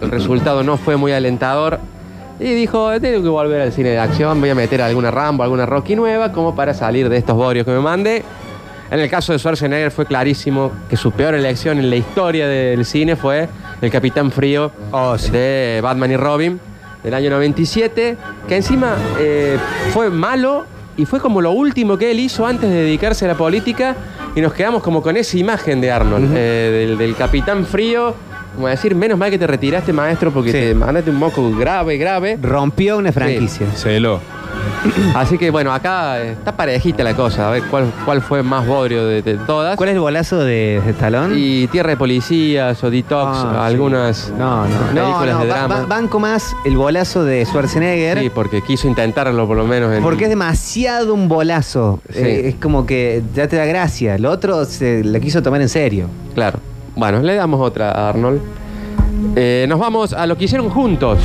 el 0.00 0.10
resultado 0.10 0.62
no 0.62 0.76
fue 0.76 0.96
muy 0.96 1.12
alentador 1.12 1.80
y 2.42 2.54
dijo, 2.54 2.90
tengo 3.00 3.22
que 3.22 3.28
volver 3.28 3.60
al 3.62 3.72
cine 3.72 3.90
de 3.90 3.98
acción, 3.98 4.40
voy 4.40 4.50
a 4.50 4.54
meter 4.54 4.82
alguna 4.82 5.10
Rambo, 5.10 5.42
alguna 5.42 5.64
Rocky 5.66 5.94
nueva 5.96 6.32
como 6.32 6.54
para 6.54 6.74
salir 6.74 7.08
de 7.08 7.16
estos 7.16 7.36
borios 7.36 7.64
que 7.64 7.72
me 7.72 7.80
mandé. 7.80 8.22
En 8.90 9.00
el 9.00 9.08
caso 9.08 9.32
de 9.32 9.38
Schwarzenegger 9.38 9.90
fue 9.90 10.04
clarísimo 10.04 10.70
que 10.90 10.96
su 10.96 11.12
peor 11.12 11.34
elección 11.34 11.78
en 11.78 11.88
la 11.88 11.96
historia 11.96 12.46
del 12.46 12.84
cine 12.84 13.16
fue 13.16 13.48
el 13.80 13.90
Capitán 13.90 14.30
Frío 14.30 14.70
Oh, 14.90 15.16
sí. 15.16 15.30
de 15.30 15.80
Batman 15.82 16.10
y 16.10 16.16
Robin 16.16 16.60
del 17.02 17.14
año 17.14 17.30
97, 17.30 18.16
que 18.46 18.56
encima 18.56 18.94
eh, 19.18 19.56
fue 19.92 20.10
malo 20.10 20.66
y 20.96 21.06
fue 21.06 21.20
como 21.20 21.40
lo 21.40 21.52
último 21.52 21.96
que 21.96 22.10
él 22.10 22.20
hizo 22.20 22.46
antes 22.46 22.68
de 22.68 22.76
dedicarse 22.76 23.24
a 23.24 23.28
la 23.28 23.34
política 23.34 23.96
y 24.36 24.40
nos 24.40 24.52
quedamos 24.52 24.82
como 24.82 25.02
con 25.02 25.16
esa 25.16 25.36
imagen 25.38 25.80
de 25.80 25.90
Arnold, 25.90 26.30
eh, 26.36 26.86
del, 26.86 26.98
del 26.98 27.16
Capitán 27.16 27.64
Frío, 27.64 28.14
como 28.54 28.68
decir, 28.68 28.94
menos 28.94 29.18
mal 29.18 29.30
que 29.30 29.38
te 29.38 29.46
retiraste 29.46 29.92
maestro 29.92 30.30
porque 30.32 30.50
Sí. 30.52 30.58
te 30.58 30.74
mandaste 30.74 31.10
un 31.10 31.16
moco 31.16 31.50
grave, 31.56 31.96
grave. 31.96 32.38
Rompió 32.40 32.98
una 32.98 33.12
franquicia. 33.12 33.66
Celo. 33.74 34.20
Así 35.14 35.38
que 35.38 35.50
bueno, 35.50 35.72
acá 35.72 36.20
eh, 36.22 36.32
está 36.32 36.54
parejita 36.56 37.02
la 37.02 37.14
cosa, 37.14 37.48
a 37.48 37.50
ver 37.52 37.62
cuál, 37.64 37.90
cuál 38.04 38.20
fue 38.20 38.42
más 38.42 38.66
bodrio 38.66 39.06
de, 39.06 39.22
de 39.22 39.34
todas. 39.38 39.76
¿Cuál 39.76 39.88
es 39.90 39.94
el 39.94 40.00
golazo 40.00 40.38
de, 40.44 40.80
de 40.84 40.90
Stallone? 40.90 41.34
Y 41.36 41.66
Tierra 41.68 41.90
de 41.90 41.96
Policías 41.96 42.82
o 42.84 42.90
Detox, 42.90 43.38
Ah, 43.38 43.66
sí. 43.68 43.72
algunas 43.74 44.32
No, 44.38 44.64
no. 44.66 44.68
películas 44.88 45.26
no, 45.26 45.32
no, 45.38 45.44
de 45.44 45.46
ba- 45.50 45.54
drama. 45.58 45.74
ba- 45.80 45.86
banco 45.86 46.18
más 46.20 46.54
el 46.64 46.76
bolazo 46.76 47.24
de 47.24 47.44
Schwarzenegger. 47.46 48.18
Sí, 48.20 48.30
porque 48.30 48.62
quiso 48.62 48.88
intentarlo 48.88 49.46
por 49.46 49.56
lo 49.56 49.66
menos 49.66 49.92
en... 49.94 50.02
Porque 50.02 50.24
es 50.24 50.30
demasiado 50.30 51.14
un 51.14 51.28
bolazo. 51.28 52.00
Sí. 52.10 52.18
Eh, 52.20 52.48
es 52.50 52.54
como 52.56 52.84
que 52.86 53.22
ya 53.34 53.48
te 53.48 53.56
da 53.56 53.64
gracia. 53.64 54.14
El 54.16 54.26
otro 54.26 54.64
se 54.64 55.02
la 55.04 55.18
quiso 55.20 55.42
tomar 55.42 55.60
en 55.62 55.68
serio. 55.68 56.08
Claro. 56.34 56.58
Bueno, 56.94 57.20
le 57.20 57.34
damos 57.34 57.60
otra 57.60 57.90
a 57.92 58.08
Arnold. 58.10 58.40
Eh, 59.36 59.66
nos 59.68 59.78
vamos 59.78 60.12
a 60.12 60.26
lo 60.26 60.36
que 60.36 60.44
hicieron 60.44 60.68
juntos. 60.70 61.18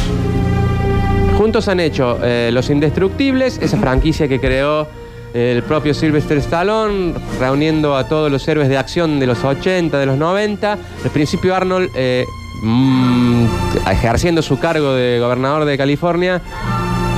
Juntos 1.38 1.67
han 1.67 1.80
hecho 1.80 2.17
eh, 2.23 2.49
Los 2.51 2.69
Indestructibles, 2.69 3.60
esa 3.62 3.77
franquicia 3.77 4.27
que 4.27 4.39
creó 4.39 4.88
eh, 5.34 5.53
el 5.56 5.63
propio 5.63 5.93
Sylvester 5.93 6.38
Stallone, 6.39 7.13
reuniendo 7.39 7.95
a 7.95 8.08
todos 8.08 8.32
los 8.32 8.47
héroes 8.47 8.69
de 8.69 8.77
acción 8.77 9.19
de 9.19 9.27
los 9.27 9.43
80, 9.43 9.97
de 9.99 10.06
los 10.06 10.17
90. 10.17 10.71
Al 10.73 11.10
principio 11.12 11.53
Arnold, 11.56 11.89
eh, 11.95 12.25
mm, 12.63 13.45
ejerciendo 13.91 14.41
su 14.41 14.58
cargo 14.60 14.93
de 14.93 15.19
gobernador 15.19 15.65
de 15.65 15.77
California, 15.77 16.41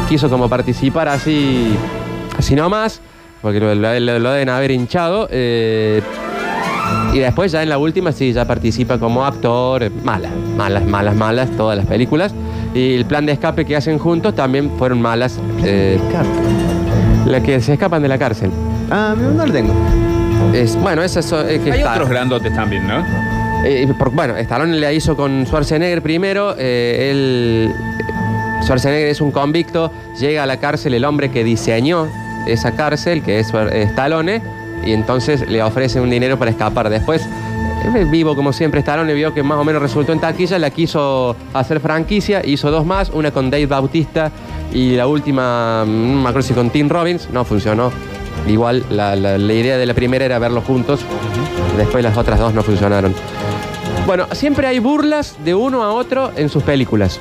quiso 0.09 0.29
como 0.29 0.49
participar 0.49 1.07
así, 1.07 1.73
así 2.37 2.55
nomás, 2.55 2.99
porque 3.41 3.59
lo, 3.59 3.73
lo- 3.75 3.99
lo- 3.99 4.19
lo 4.19 4.31
deben 4.31 4.49
haber 4.49 4.71
hinchado. 4.71 5.29
Y 7.13 7.19
después 7.19 7.51
ya 7.51 7.63
en 7.63 7.69
la 7.69 7.77
última 7.77 8.11
sí, 8.11 8.31
ya 8.33 8.45
participa 8.45 8.97
como 8.99 9.25
actor. 9.25 9.89
Malas, 10.03 10.31
malas, 10.57 10.85
malas, 10.85 11.15
malas, 11.15 11.49
todas 11.57 11.77
las 11.77 11.85
películas. 11.87 12.33
Y 12.73 12.93
el 12.95 13.05
plan 13.05 13.25
de 13.25 13.31
escape 13.33 13.65
que 13.65 13.75
hacen 13.75 13.97
juntos 13.97 14.35
también 14.35 14.71
fueron 14.77 15.01
malas. 15.01 15.39
eh, 15.63 15.99
la 17.25 17.41
que 17.41 17.59
se 17.61 17.73
escapan 17.73 18.01
de 18.01 18.07
la 18.07 18.17
cárcel. 18.17 18.49
Ah, 18.91 19.15
no, 19.17 19.45
lo 19.45 19.51
tengo. 19.53 19.73
Es, 20.53 20.75
bueno, 20.77 21.03
esas 21.03 21.25
son... 21.25 21.47
es 21.49 21.59
que 21.61 21.71
Hay 21.71 21.79
está- 21.79 21.93
otros 21.93 22.09
grandotes 22.09 22.53
también, 22.55 22.87
¿no? 22.87 23.03
eh, 23.65 23.91
por- 23.99 24.11
bueno, 24.11 24.35
Stallone 24.37 24.79
la 24.79 24.91
hizo 24.93 25.15
con 25.15 25.45
Schwarzenegger 25.45 26.01
primero. 26.01 26.55
eh, 26.57 27.09
él, 27.11 27.73
Schwarzenegger 28.63 29.09
es 29.09 29.19
un 29.21 29.31
convicto, 29.31 29.91
llega 30.19 30.43
a 30.43 30.45
la 30.45 30.57
cárcel 30.57 30.93
el 30.93 31.05
hombre 31.05 31.29
que 31.29 31.43
diseñó 31.43 32.07
esa 32.47 32.71
cárcel, 32.71 33.21
que 33.21 33.39
es 33.39 33.51
eh, 33.53 33.83
Stallone, 33.89 34.41
y 34.85 34.93
entonces 34.93 35.47
le 35.49 35.61
ofrece 35.63 35.99
un 36.01 36.09
dinero 36.09 36.37
para 36.39 36.51
escapar. 36.51 36.89
Después, 36.89 37.21
eh, 37.23 38.05
vivo 38.09 38.35
como 38.35 38.53
siempre, 38.53 38.79
Stallone 38.81 39.13
vio 39.13 39.33
que 39.33 39.43
más 39.43 39.57
o 39.57 39.63
menos 39.63 39.81
resultó 39.81 40.11
en 40.13 40.19
taquilla, 40.19 40.59
la 40.59 40.69
quiso 40.69 41.35
hacer 41.53 41.79
franquicia, 41.79 42.41
hizo 42.45 42.71
dos 42.71 42.85
más, 42.85 43.09
una 43.09 43.31
con 43.31 43.49
Dave 43.49 43.65
Bautista 43.67 44.31
y 44.73 44.95
la 44.95 45.07
última, 45.07 45.83
mm, 45.85 46.13
no 46.15 46.21
me 46.21 46.29
acuerdo 46.29 46.47
si 46.47 46.53
con 46.53 46.69
Tim 46.69 46.89
Robbins, 46.89 47.29
no 47.31 47.43
funcionó. 47.45 47.91
Igual 48.47 48.85
la, 48.89 49.15
la- 49.15 49.37
idea 49.53 49.77
de 49.77 49.85
la 49.85 49.93
primera 49.93 50.23
era 50.25 50.39
verlos 50.39 50.63
juntos, 50.63 51.01
después 51.77 52.03
las 52.03 52.17
otras 52.17 52.39
dos 52.39 52.53
no 52.53 52.63
funcionaron. 52.63 53.13
Bueno, 54.07 54.27
siempre 54.31 54.65
hay 54.65 54.79
burlas 54.79 55.35
de 55.43 55.53
uno 55.53 55.83
a 55.83 55.93
otro 55.93 56.31
en 56.35 56.49
sus 56.49 56.63
películas. 56.63 57.19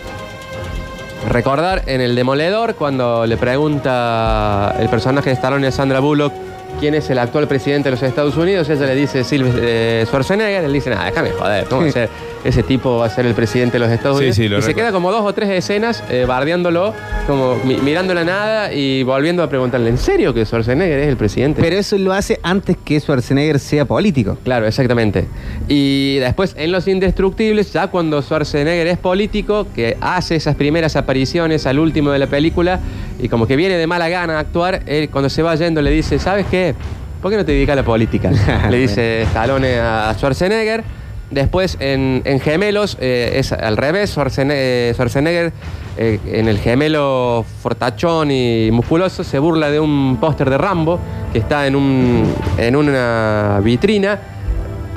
Recordar 1.29 1.83
en 1.87 2.01
El 2.01 2.15
Demoledor, 2.15 2.77
cuando 2.77 3.27
le 3.27 3.37
pregunta 3.37 4.75
el 4.79 4.89
personaje 4.89 5.31
de 5.31 5.35
Stallone 5.35 5.67
a 5.67 5.73
Sandra 5.73 6.01
Bullock 6.01 6.33
quién 6.81 6.95
es 6.95 7.09
el 7.11 7.19
actual 7.19 7.49
presidente 7.49 7.89
de 7.89 7.93
los 7.97 8.03
Estados 8.03 8.37
Unidos, 8.37 8.69
ella 8.69 8.87
le 8.87 8.95
dice 8.95 9.25
Sylvester 9.25 9.63
eh, 9.65 10.03
Schwarzenegger, 10.07 10.65
él 10.65 10.73
dice, 10.73 10.91
nada, 10.91 11.07
déjame 11.07 11.31
joder, 11.31 11.65
¿cómo 11.67 11.83
va 11.83 11.89
a 11.89 11.93
ser? 11.93 12.09
ese 12.45 12.63
tipo 12.63 12.99
va 12.99 13.07
a 13.07 13.11
ser 13.11 13.27
el 13.27 13.35
presidente 13.35 13.75
de 13.75 13.79
los 13.81 13.91
Estados 13.91 14.19
Sí, 14.19 14.23
Unidos? 14.25 14.37
sí, 14.37 14.49
lo 14.49 14.59
y 14.61 14.63
se 14.63 14.73
queda 14.75 14.93
como 14.93 15.11
dos 15.11 15.23
o 15.23 15.33
tres 15.35 15.49
escenas 15.51 16.05
eh, 16.09 16.25
bardeándolo, 16.27 16.95
como 17.27 17.57
mi- 17.65 17.79
mirando 17.79 18.15
la 18.15 18.23
nada 18.23 18.73
y 18.73 19.03
volviendo 19.03 19.43
a 19.43 19.49
preguntarle, 19.49 19.91
¿en 19.91 19.99
serio 19.99 20.33
que 20.33 20.45
Schwarzenegger 20.47 21.01
es 21.01 21.09
el 21.09 21.17
presidente? 21.17 21.61
Pero 21.61 21.77
eso 21.77 21.99
lo 21.99 22.13
hace 22.13 22.39
antes 22.45 22.77
que 22.85 22.99
Schwarzenegger 23.01 23.59
sea 23.59 23.85
político. 23.87 24.39
Claro, 24.45 24.67
exactamente. 24.69 25.25
Y 25.67 26.19
después 26.19 26.55
en 26.57 26.71
Los 26.71 26.87
Indestructibles, 26.87 27.73
ya 27.73 27.89
cuando 27.89 28.23
Schwarzenegger 28.23 28.87
es 28.87 28.99
político, 28.99 29.67
que 29.75 29.97
hace 30.01 30.37
esas 30.37 30.55
primeras 30.55 30.95
apariciones 30.95 31.67
al 31.67 31.81
último 31.81 32.13
de 32.13 32.21
la 32.21 32.29
película 32.29 32.79
y 33.19 33.29
como 33.29 33.47
que 33.47 33.57
viene 33.57 33.77
de 33.77 33.87
mala 33.87 34.09
gana 34.09 34.37
a 34.37 34.41
actuar, 34.41 34.83
él 34.87 35.11
cuando 35.11 35.29
se 35.29 35.43
va 35.43 35.55
yendo 35.55 35.83
le 35.83 35.91
dice, 35.91 36.19
¿sabes 36.19 36.47
qué? 36.51 36.75
¿Por 37.21 37.31
qué 37.31 37.37
no 37.37 37.45
te 37.45 37.53
dedicas 37.53 37.73
a 37.73 37.77
la 37.77 37.85
política? 37.85 38.31
le 38.71 38.77
dice 38.77 39.23
Stallone 39.23 39.79
a 39.79 40.15
Schwarzenegger. 40.15 40.85
Después 41.31 41.77
en, 41.81 42.23
en 42.25 42.41
Gemelos 42.41 42.97
eh, 43.01 43.33
es 43.35 43.53
al 43.53 43.77
revés, 43.77 44.11
Schwarzenegger, 44.11 44.95
Schwarzenegger, 44.95 45.53
eh, 46.01 46.21
en 46.27 46.47
el 46.47 46.61
gemelo 46.61 47.45
fortachón 47.61 48.31
y 48.31 48.71
musculoso 48.71 49.25
se 49.25 49.41
burla 49.41 49.69
de 49.69 49.81
un 49.81 50.19
póster 50.21 50.49
de 50.49 50.57
Rambo 50.57 51.01
que 51.33 51.41
está 51.41 51.67
en, 51.67 51.75
un, 51.75 52.23
en 52.57 52.77
una 52.77 53.59
vitrina, 53.65 54.17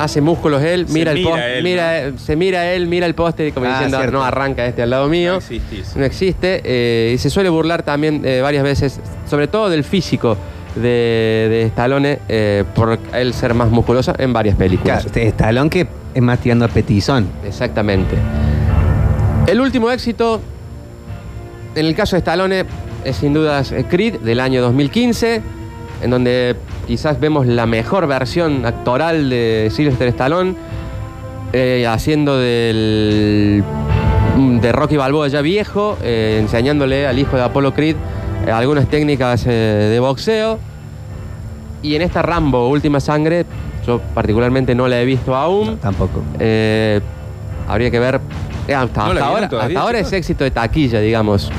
hace 0.04 0.22
músculos 0.22 0.62
él, 0.64 0.88
Se 0.88 0.94
mira 0.94 1.12
el 1.12 1.18
mira 1.20 1.30
póster, 1.32 1.50
él, 1.52 1.64
mira, 1.64 2.12
se 2.18 2.36
mira 2.36 2.72
él, 2.74 2.88
mira 2.88 3.06
el 3.06 3.16
póster 3.16 3.48
y 3.48 3.52
como 3.52 3.66
Ah, 3.68 3.72
diciendo, 3.74 3.98
cierto. 3.98 4.18
no 4.18 4.24
arranca 4.24 4.66
este 4.66 4.82
al 4.82 4.90
lado 4.90 5.08
mío. 5.08 5.34
No 5.34 5.38
existe 5.38 5.80
eso. 5.80 6.00
No 6.00 6.06
existe. 6.06 6.62
eh, 6.64 7.12
y 7.14 7.18
se 7.18 7.30
suele 7.30 7.50
burlar 7.50 7.84
también 7.84 8.22
eh, 8.26 8.42
varias 8.42 8.64
veces, 8.64 9.00
sobre 9.30 9.48
todo 9.48 9.70
del 9.70 9.84
físico 9.84 10.38
de, 10.76 11.48
de 11.50 11.64
Stallone, 11.68 12.20
eh, 12.30 12.64
por 12.76 12.98
él 13.14 13.34
ser 13.34 13.54
más 13.54 13.70
musculoso 13.70 14.14
en 14.18 14.32
varias 14.34 14.56
películas. 14.56 15.04
Claro, 15.04 15.08
este 15.08 15.28
Stallone 15.28 15.70
que 15.70 15.88
es 16.14 16.22
más 16.22 16.40
tirando 16.40 16.66
a 16.66 16.68
petizón. 16.68 17.28
Exactamente. 17.46 18.16
El 19.48 19.60
último 19.60 19.90
éxito, 19.92 20.40
en 21.76 21.86
el 21.86 21.96
caso 21.96 22.16
de 22.16 22.20
Stallone, 22.20 22.66
es 23.04 23.16
sin 23.18 23.34
dudas 23.34 23.74
Creed 23.90 24.20
del 24.20 24.40
año 24.40 24.62
2015, 24.62 25.42
en 26.02 26.10
donde 26.10 26.56
quizás 26.88 27.20
vemos 27.20 27.46
la 27.46 27.66
mejor 27.66 28.08
versión 28.08 28.66
actoral 28.66 29.30
de 29.30 29.70
Sylvester 29.72 30.08
Stallone, 30.10 30.56
eh, 31.54 31.86
haciendo 31.88 32.38
del 32.38 33.64
de 34.62 34.72
Rocky 34.72 34.98
Balboa 34.98 35.28
ya 35.28 35.42
viejo, 35.42 35.98
eh, 36.02 36.38
enseñándole 36.42 37.06
al 37.06 37.20
hijo 37.20 37.36
de 37.36 37.44
Apollo 37.44 37.74
Creed 37.74 37.96
eh, 38.48 38.52
algunas 38.52 38.88
técnicas 38.88 39.46
eh, 39.46 39.52
de 39.92 40.00
boxeo. 40.00 40.60
Y 41.84 41.96
en 41.96 42.02
esta 42.02 42.22
Rambo, 42.22 42.70
Última 42.70 43.00
Sangre, 43.00 43.46
yo 43.86 44.00
particularmente 44.14 44.74
no 44.76 44.88
la 44.88 45.02
he 45.02 45.06
visto 45.06 45.36
aún. 45.36 45.78
Tampoco. 45.78 46.22
Eh, 46.40 47.02
habría 47.68 47.90
que 47.92 48.00
ver. 48.00 48.22
eh, 48.68 48.76
hasta, 48.76 49.08
¿No 49.08 49.14
la 49.14 49.22
hasta 49.22 49.26
vieron 49.26 49.26
ahora, 49.36 49.50
todavía, 49.50 49.78
hasta 49.80 49.86
ahora 49.88 50.00
es 50.00 50.14
éxito 50.14 50.44
de 50.44 50.52
taquilla, 50.52 51.00
digamos. 51.00 51.52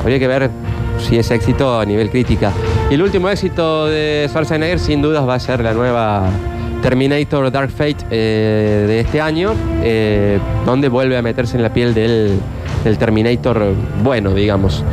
Habría 0.00 0.18
que 0.18 0.28
ver 0.28 0.50
si 0.98 1.18
es 1.18 1.30
éxito 1.30 1.80
a 1.80 1.84
nivel 1.84 2.10
crítica. 2.10 2.52
Y 2.90 2.94
el 2.94 3.02
último 3.02 3.28
éxito 3.28 3.86
de 3.86 4.26
Schwarzenegger, 4.28 4.78
sin 4.78 5.02
dudas, 5.02 5.26
va 5.26 5.34
a 5.34 5.40
ser 5.40 5.60
la 5.62 5.72
nueva 5.72 6.28
Terminator 6.82 7.50
Dark 7.50 7.70
Fate 7.70 7.96
eh, 8.10 8.84
de 8.86 9.00
este 9.00 9.20
año, 9.20 9.52
eh, 9.82 10.38
donde 10.66 10.88
vuelve 10.88 11.16
a 11.16 11.22
meterse 11.22 11.56
en 11.56 11.62
la 11.62 11.72
piel 11.72 11.94
del, 11.94 12.38
del 12.84 12.98
Terminator 12.98 13.72
bueno, 14.02 14.32
digamos. 14.34 14.84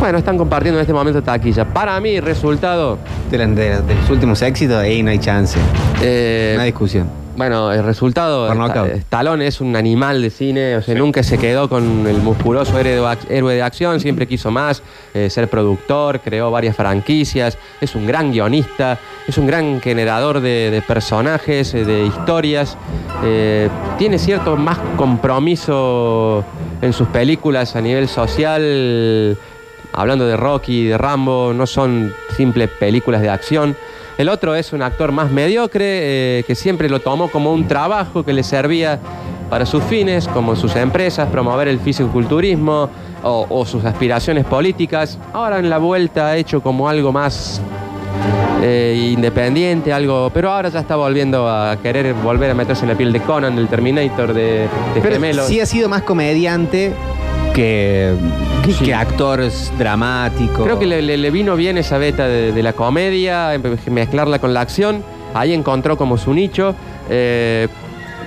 Bueno, 0.00 0.18
están 0.18 0.36
compartiendo 0.36 0.80
en 0.80 0.82
este 0.82 0.92
momento 0.94 1.22
taquilla. 1.22 1.64
Para 1.66 2.00
mí, 2.00 2.18
resultado. 2.18 2.98
De, 3.30 3.38
la- 3.38 3.46
de- 3.46 3.82
de 3.82 3.94
los 3.94 4.10
últimos 4.10 4.42
éxitos, 4.42 4.76
ahí 4.76 5.02
no 5.02 5.10
hay 5.10 5.18
chance. 5.18 5.58
eh, 6.02 6.54
No 6.56 6.62
hay 6.62 6.70
discusión. 6.70 7.06
Bueno, 7.42 7.72
el 7.72 7.82
resultado, 7.82 8.48
Stallone 8.86 9.48
es 9.48 9.60
un 9.60 9.74
animal 9.74 10.22
de 10.22 10.30
cine, 10.30 10.76
o 10.76 10.82
sea, 10.82 10.94
nunca 10.94 11.24
se 11.24 11.38
quedó 11.38 11.68
con 11.68 12.06
el 12.06 12.18
musculoso 12.18 12.78
héroe 12.78 13.54
de, 13.56 13.62
acción, 13.62 13.98
siempre 13.98 14.28
quiso 14.28 14.52
más, 14.52 14.80
eh, 15.12 15.28
ser 15.28 15.48
productor, 15.48 16.20
creó 16.20 16.52
varias 16.52 16.76
franquicias, 16.76 17.58
es 17.80 17.96
un 17.96 18.06
gran 18.06 18.30
guionista, 18.30 18.96
es 19.26 19.38
un 19.38 19.48
gran 19.48 19.80
generador 19.80 20.40
de, 20.40 20.70
de 20.70 20.82
personajes, 20.82 21.74
eh, 21.74 21.84
de 21.84 22.06
historias, 22.06 22.78
eh, 23.24 23.68
tiene 23.98 24.20
cierto 24.20 24.56
más 24.56 24.78
compromiso 24.96 26.44
en 26.80 26.92
sus 26.92 27.08
películas 27.08 27.74
a 27.74 27.80
nivel 27.80 28.06
social, 28.06 29.36
hablando 29.92 30.26
de 30.28 30.36
Rocky, 30.36 30.86
de 30.86 30.96
Rambo, 30.96 31.52
no 31.52 31.66
son 31.66 32.14
simples 32.36 32.70
películas 32.78 33.20
de 33.20 33.30
acción. 33.30 33.76
El 34.18 34.28
otro 34.28 34.54
es 34.54 34.72
un 34.72 34.82
actor 34.82 35.10
más 35.12 35.30
mediocre 35.30 35.84
eh, 36.38 36.44
que 36.46 36.54
siempre 36.54 36.88
lo 36.88 37.00
tomó 37.00 37.28
como 37.28 37.52
un 37.52 37.66
trabajo 37.66 38.24
que 38.24 38.32
le 38.32 38.42
servía 38.42 38.98
para 39.50 39.66
sus 39.66 39.82
fines, 39.84 40.28
como 40.28 40.56
sus 40.56 40.76
empresas, 40.76 41.28
promover 41.28 41.68
el 41.68 41.78
fisiculturismo 41.78 42.88
o, 43.22 43.46
o 43.48 43.66
sus 43.66 43.84
aspiraciones 43.84 44.44
políticas. 44.44 45.18
Ahora 45.32 45.58
en 45.58 45.68
la 45.68 45.78
vuelta 45.78 46.28
ha 46.28 46.36
hecho 46.36 46.62
como 46.62 46.88
algo 46.88 47.12
más 47.12 47.60
eh, 48.62 49.10
independiente, 49.12 49.92
algo, 49.92 50.30
pero 50.32 50.50
ahora 50.52 50.68
ya 50.68 50.80
está 50.80 50.96
volviendo 50.96 51.48
a 51.48 51.76
querer 51.82 52.14
volver 52.14 52.50
a 52.50 52.54
meterse 52.54 52.84
en 52.84 52.90
la 52.90 52.94
piel 52.96 53.12
de 53.12 53.20
Conan, 53.20 53.56
del 53.56 53.68
Terminator, 53.68 54.32
de, 54.32 54.42
de 54.42 54.68
Pero 55.02 55.14
Gemelos. 55.16 55.46
sí 55.46 55.60
ha 55.60 55.66
sido 55.66 55.88
más 55.88 56.02
comediante 56.02 56.92
que, 57.54 58.14
que, 58.64 58.72
Sí. 58.78 58.84
que 58.84 58.94
actor 58.94 59.42
dramático. 59.78 60.64
Creo 60.64 60.78
que 60.78 60.86
le, 60.86 61.02
le- 61.02 61.16
le 61.16 61.30
vino 61.30 61.56
bien 61.56 61.78
esa 61.78 61.98
beta 61.98 62.26
de, 62.26 62.52
de 62.52 62.62
la 62.62 62.72
comedia, 62.72 63.50
mezclarla 63.90 64.38
con 64.38 64.54
la 64.54 64.60
acción. 64.60 65.02
Ahí 65.34 65.52
encontró 65.52 65.96
como 65.96 66.16
su 66.18 66.32
nicho. 66.34 66.74
eh, 67.08 67.68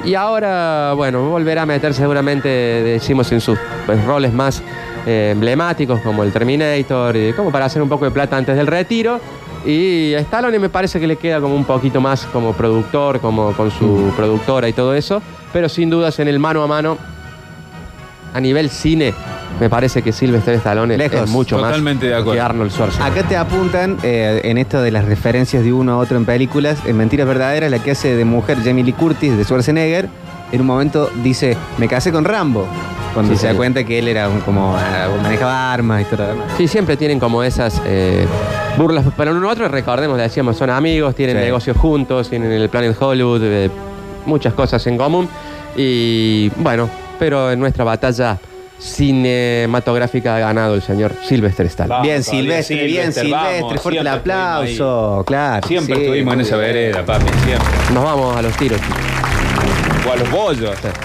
y 0.03 0.13
ahora, 0.13 0.93
bueno, 0.95 1.27
volverá 1.29 1.63
a 1.63 1.65
meter 1.65 1.91
seguramente, 1.95 2.47
decimos, 2.47 3.31
en 3.31 3.41
sus 3.41 3.57
pues, 3.87 4.03
roles 4.05 4.31
más 4.33 4.61
eh, 5.07 5.29
emblemáticos, 5.33 5.99
como 6.01 6.21
el 6.23 6.31
Terminator, 6.31 7.15
y 7.15 7.33
como 7.33 7.51
para 7.51 7.65
hacer 7.65 7.81
un 7.81 7.89
poco 7.89 8.05
de 8.05 8.11
plata 8.11 8.37
antes 8.37 8.55
del 8.55 8.67
retiro. 8.67 9.19
Y 9.65 10.13
a 10.13 10.19
Stallone 10.19 10.59
me 10.59 10.69
parece 10.69 10.99
que 10.99 11.07
le 11.07 11.15
queda 11.15 11.41
como 11.41 11.55
un 11.55 11.65
poquito 11.65 12.01
más 12.01 12.25
como 12.25 12.53
productor, 12.53 13.19
como 13.19 13.53
con 13.53 13.71
su 13.71 14.13
productora 14.15 14.69
y 14.69 14.73
todo 14.73 14.93
eso. 14.93 15.23
Pero 15.51 15.69
sin 15.69 15.89
dudas 15.89 16.19
en 16.19 16.27
el 16.27 16.37
mano 16.37 16.61
a 16.61 16.67
mano, 16.67 16.99
a 18.31 18.39
nivel 18.39 18.69
cine, 18.69 19.11
me 19.59 19.69
parece 19.69 20.01
que 20.01 20.11
Sylvester 20.11 20.55
Stallone 20.55 20.97
Lejos. 20.97 21.21
es 21.21 21.29
mucho 21.29 21.55
más 21.57 21.69
Totalmente 21.69 22.07
de 22.07 22.13
acuerdo. 22.15 22.33
que 22.33 22.41
Arnold 22.41 22.71
Schwarzenegger. 22.71 23.19
Acá 23.19 23.27
te 23.27 23.37
apuntan 23.37 23.97
eh, 24.03 24.41
en 24.43 24.57
esto 24.57 24.81
de 24.81 24.91
las 24.91 25.05
referencias 25.05 25.63
de 25.63 25.71
uno 25.71 25.93
a 25.93 25.97
otro 25.97 26.17
en 26.17 26.25
películas, 26.25 26.77
en 26.85 26.97
Mentiras 26.97 27.27
Verdaderas, 27.27 27.71
la 27.71 27.79
que 27.79 27.91
hace 27.91 28.15
de 28.15 28.25
mujer 28.25 28.57
Jamie 28.63 28.83
Lee 28.83 28.93
Curtis 28.93 29.37
de 29.37 29.43
Schwarzenegger, 29.43 30.09
en 30.51 30.61
un 30.61 30.67
momento 30.67 31.09
dice, 31.23 31.57
me 31.77 31.87
casé 31.87 32.11
con 32.11 32.23
Rambo, 32.25 32.67
cuando 33.13 33.33
Sí, 33.33 33.39
se 33.39 33.47
da 33.47 33.53
cuenta 33.55 33.83
que 33.85 33.97
él 33.99 34.07
era 34.09 34.27
un, 34.29 34.41
como, 34.41 34.75
ah, 34.77 35.07
manejaba 35.23 35.73
armas 35.73 36.01
y 36.01 36.05
todo 36.05 36.23
lo 36.23 36.27
demás. 36.27 36.45
Sí, 36.57 36.67
siempre 36.67 36.97
tienen 36.97 37.17
como 37.19 37.41
esas 37.43 37.81
eh, 37.85 38.25
burlas. 38.77 39.05
Pero 39.15 39.33
nosotros 39.33 39.71
recordemos, 39.71 40.17
decíamos, 40.17 40.57
son 40.57 40.69
amigos, 40.69 41.15
tienen 41.15 41.37
Sí. 41.37 41.43
negocios 41.43 41.77
juntos, 41.77 42.29
tienen 42.29 42.51
el 42.51 42.67
Planet 42.69 42.95
Hollywood, 42.99 43.41
eh, 43.43 43.69
muchas 44.25 44.53
cosas 44.53 44.85
en 44.87 44.97
común. 44.97 45.29
Y 45.77 46.49
bueno, 46.57 46.89
pero 47.17 47.51
en 47.51 47.59
nuestra 47.59 47.83
batalla 47.85 48.37
cinematográfica 48.79 50.35
ha 50.35 50.39
ganado 50.39 50.75
el 50.75 50.81
señor 50.81 51.13
Sylvester 51.27 51.65
Stallone. 51.67 51.89
Vamos, 51.89 52.07
bien, 52.07 52.23
Silvestre, 52.23 52.83
bien, 52.85 53.13
Silvestre, 53.13 53.61
vamos, 53.61 53.81
fuerte 53.81 53.99
el 54.01 54.07
aplauso, 54.07 55.23
claro. 55.25 55.67
Siempre 55.67 55.95
sí, 55.95 56.01
estuvimos 56.01 56.33
en 56.33 56.41
esa 56.41 56.57
vereda, 56.57 57.05
papi, 57.05 57.25
siempre. 57.45 57.67
Nos 57.93 58.03
vamos 58.03 58.37
a 58.37 58.41
los 58.41 58.55
tiros. 58.57 58.79
O 60.07 60.11
a 60.11 60.15
los 60.15 60.29
bollos. 60.29 60.75